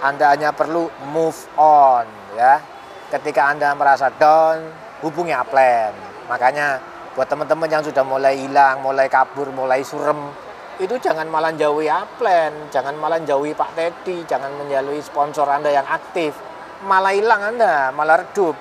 Anda 0.04 0.36
hanya 0.36 0.52
perlu 0.52 0.92
move 1.08 1.40
on 1.56 2.04
ya 2.36 2.60
ketika 3.08 3.48
Anda 3.48 3.72
merasa 3.72 4.12
down 4.12 4.60
hubungi 5.00 5.32
upline 5.32 5.96
makanya 6.28 6.80
buat 7.14 7.30
teman-teman 7.30 7.70
yang 7.70 7.82
sudah 7.86 8.02
mulai 8.02 8.34
hilang, 8.34 8.82
mulai 8.82 9.06
kabur, 9.06 9.46
mulai 9.54 9.86
surem, 9.86 10.34
itu 10.82 10.98
jangan 10.98 11.30
malah 11.30 11.54
jauhi 11.54 11.86
Aplen, 11.86 12.74
jangan 12.74 12.98
malah 12.98 13.22
jauhi 13.22 13.54
Pak 13.54 13.78
Teddy, 13.78 14.26
jangan 14.26 14.50
menjauhi 14.58 14.98
sponsor 14.98 15.46
Anda 15.46 15.70
yang 15.70 15.86
aktif, 15.86 16.34
malah 16.82 17.14
hilang 17.14 17.54
Anda, 17.54 17.94
malah 17.94 18.26
redup. 18.26 18.58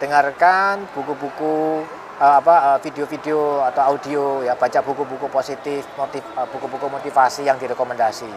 Dengarkan 0.00 0.88
buku-buku 0.96 1.84
uh, 2.16 2.34
apa 2.40 2.54
uh, 2.74 2.78
video-video 2.80 3.60
atau 3.68 3.92
audio 3.92 4.40
ya 4.40 4.56
baca 4.56 4.80
buku-buku 4.80 5.28
positif, 5.28 5.84
motiv 6.00 6.24
uh, 6.32 6.48
buku-buku 6.48 6.88
motivasi 6.88 7.44
yang 7.44 7.60
direkomendasi. 7.60 8.32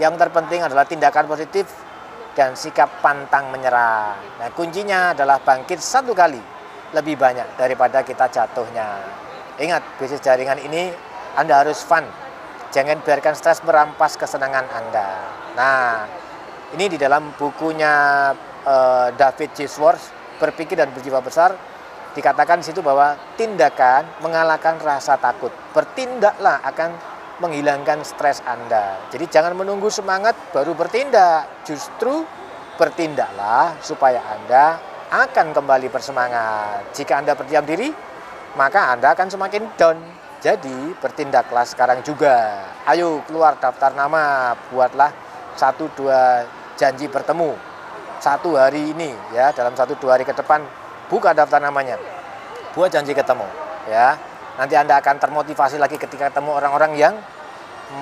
Yang 0.00 0.16
terpenting 0.16 0.64
adalah 0.64 0.88
tindakan 0.88 1.28
positif 1.28 1.68
dan 2.32 2.56
sikap 2.56 3.04
pantang 3.04 3.52
menyerah. 3.52 4.16
Nah, 4.40 4.48
kuncinya 4.56 5.12
adalah 5.12 5.44
bangkit 5.44 5.76
satu 5.76 6.16
kali 6.16 6.40
lebih 6.96 7.20
banyak 7.20 7.60
daripada 7.60 8.00
kita 8.00 8.32
jatuhnya. 8.32 8.96
Ingat, 9.60 10.00
bisnis 10.00 10.24
jaringan 10.24 10.56
ini 10.64 10.88
Anda 11.36 11.60
harus 11.60 11.84
fun. 11.84 12.08
Jangan 12.72 13.04
biarkan 13.04 13.36
stres 13.36 13.60
merampas 13.60 14.16
kesenangan 14.16 14.64
Anda. 14.72 15.08
Nah, 15.52 16.08
ini 16.72 16.88
di 16.88 16.96
dalam 16.96 17.36
bukunya 17.36 18.30
uh, 18.64 19.12
David 19.12 19.52
J. 19.52 19.68
Schwartz, 19.68 20.08
Berpikir 20.40 20.80
dan 20.80 20.88
Berjiwa 20.96 21.20
Besar, 21.20 21.52
dikatakan 22.16 22.64
di 22.64 22.72
situ 22.72 22.80
bahwa 22.80 23.20
tindakan 23.36 24.08
mengalahkan 24.24 24.80
rasa 24.80 25.20
takut. 25.20 25.52
Bertindaklah 25.76 26.64
akan 26.64 26.90
menghilangkan 27.40 28.04
stres 28.04 28.44
Anda. 28.44 29.00
Jadi 29.08 29.26
jangan 29.32 29.56
menunggu 29.56 29.88
semangat 29.88 30.36
baru 30.52 30.76
bertindak. 30.76 31.64
Justru 31.64 32.22
bertindaklah 32.76 33.80
supaya 33.80 34.20
Anda 34.24 34.78
akan 35.10 35.56
kembali 35.56 35.90
bersemangat. 35.90 36.94
Jika 36.94 37.18
Anda 37.18 37.34
berdiam 37.34 37.66
diri, 37.66 37.90
maka 38.54 38.94
Anda 38.94 39.16
akan 39.16 39.28
semakin 39.32 39.62
down. 39.74 39.98
Jadi 40.40 40.96
bertindaklah 40.96 41.68
sekarang 41.68 42.00
juga. 42.00 42.64
Ayo 42.88 43.20
keluar 43.28 43.60
daftar 43.60 43.92
nama, 43.92 44.56
buatlah 44.72 45.12
satu 45.56 45.92
dua 45.92 46.48
janji 46.80 47.10
bertemu. 47.10 47.52
Satu 48.20 48.56
hari 48.56 48.92
ini 48.92 49.12
ya, 49.32 49.52
dalam 49.52 49.76
satu 49.76 49.96
dua 49.96 50.16
hari 50.16 50.24
ke 50.24 50.32
depan 50.32 50.64
buka 51.12 51.36
daftar 51.36 51.60
namanya. 51.60 52.00
Buat 52.72 52.96
janji 52.96 53.12
ketemu 53.12 53.44
ya. 53.90 54.29
Nanti 54.58 54.74
Anda 54.74 54.98
akan 54.98 55.16
termotivasi 55.20 55.76
lagi 55.78 56.00
ketika 56.00 56.32
ketemu 56.32 56.56
orang-orang 56.56 56.92
yang 56.98 57.14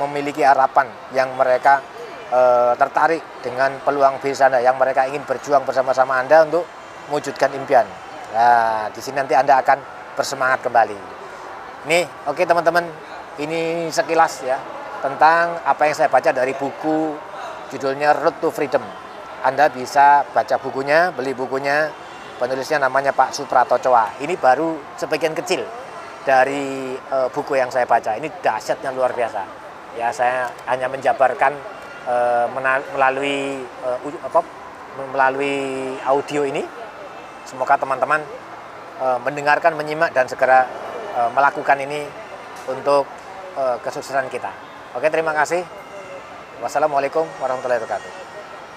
memiliki 0.01 0.45
harapan 0.45 0.89
yang 1.17 1.33
mereka 1.37 1.81
e, 2.29 2.41
tertarik 2.77 3.23
dengan 3.41 3.77
peluang 3.85 4.21
bisnis 4.21 4.45
Anda 4.45 4.61
yang 4.61 4.77
mereka 4.77 5.09
ingin 5.09 5.25
berjuang 5.25 5.65
bersama-sama 5.65 6.21
Anda 6.21 6.45
untuk 6.45 6.65
mewujudkan 7.09 7.53
impian. 7.57 7.89
Nah, 8.37 8.93
di 8.93 9.01
sini 9.01 9.17
nanti 9.17 9.33
Anda 9.33 9.61
akan 9.65 9.79
bersemangat 10.13 10.61
kembali. 10.61 10.99
Nih, 11.89 12.05
oke 12.29 12.37
okay, 12.37 12.45
teman-teman, 12.45 12.85
ini 13.41 13.89
sekilas 13.89 14.45
ya 14.45 14.61
tentang 15.01 15.63
apa 15.63 15.89
yang 15.89 15.95
saya 15.95 16.11
baca 16.11 16.35
dari 16.35 16.53
buku 16.53 17.15
judulnya 17.73 18.19
Road 18.19 18.43
to 18.43 18.51
Freedom. 18.53 18.83
Anda 19.47 19.71
bisa 19.71 20.27
baca 20.35 20.59
bukunya, 20.59 21.15
beli 21.15 21.33
bukunya, 21.33 21.89
penulisnya 22.43 22.83
namanya 22.83 23.15
Pak 23.15 23.31
Suprato 23.31 23.79
Coa. 23.79 24.11
Ini 24.19 24.35
baru 24.35 24.99
sebagian 24.99 25.33
kecil 25.33 25.63
dari 26.27 26.97
uh, 27.13 27.29
buku 27.31 27.59
yang 27.59 27.71
saya 27.71 27.87
baca. 27.87 28.17
Ini 28.17 28.29
dahsyatnya 28.43 28.91
luar 28.95 29.13
biasa. 29.15 29.43
Ya, 29.99 30.15
saya 30.15 30.51
hanya 30.71 30.87
menjabarkan 30.87 31.53
uh, 32.07 32.47
melalui 32.95 33.63
uh, 33.83 33.99
apa, 34.23 34.41
melalui 35.15 35.95
audio 36.03 36.43
ini 36.47 36.63
Semoga 37.49 37.81
teman-teman 37.81 38.21
uh, 39.01 39.17
mendengarkan, 39.25 39.73
menyimak 39.73 40.13
dan 40.13 40.29
segera 40.29 40.69
uh, 41.17 41.33
melakukan 41.33 41.81
ini 41.81 42.05
untuk 42.69 43.09
uh, 43.57 43.81
kesuksesan 43.81 44.29
kita. 44.29 44.53
Oke, 44.93 45.09
terima 45.09 45.33
kasih. 45.33 45.65
Wassalamualaikum 46.61 47.25
warahmatullahi 47.41 47.81
wabarakatuh. 47.81 48.28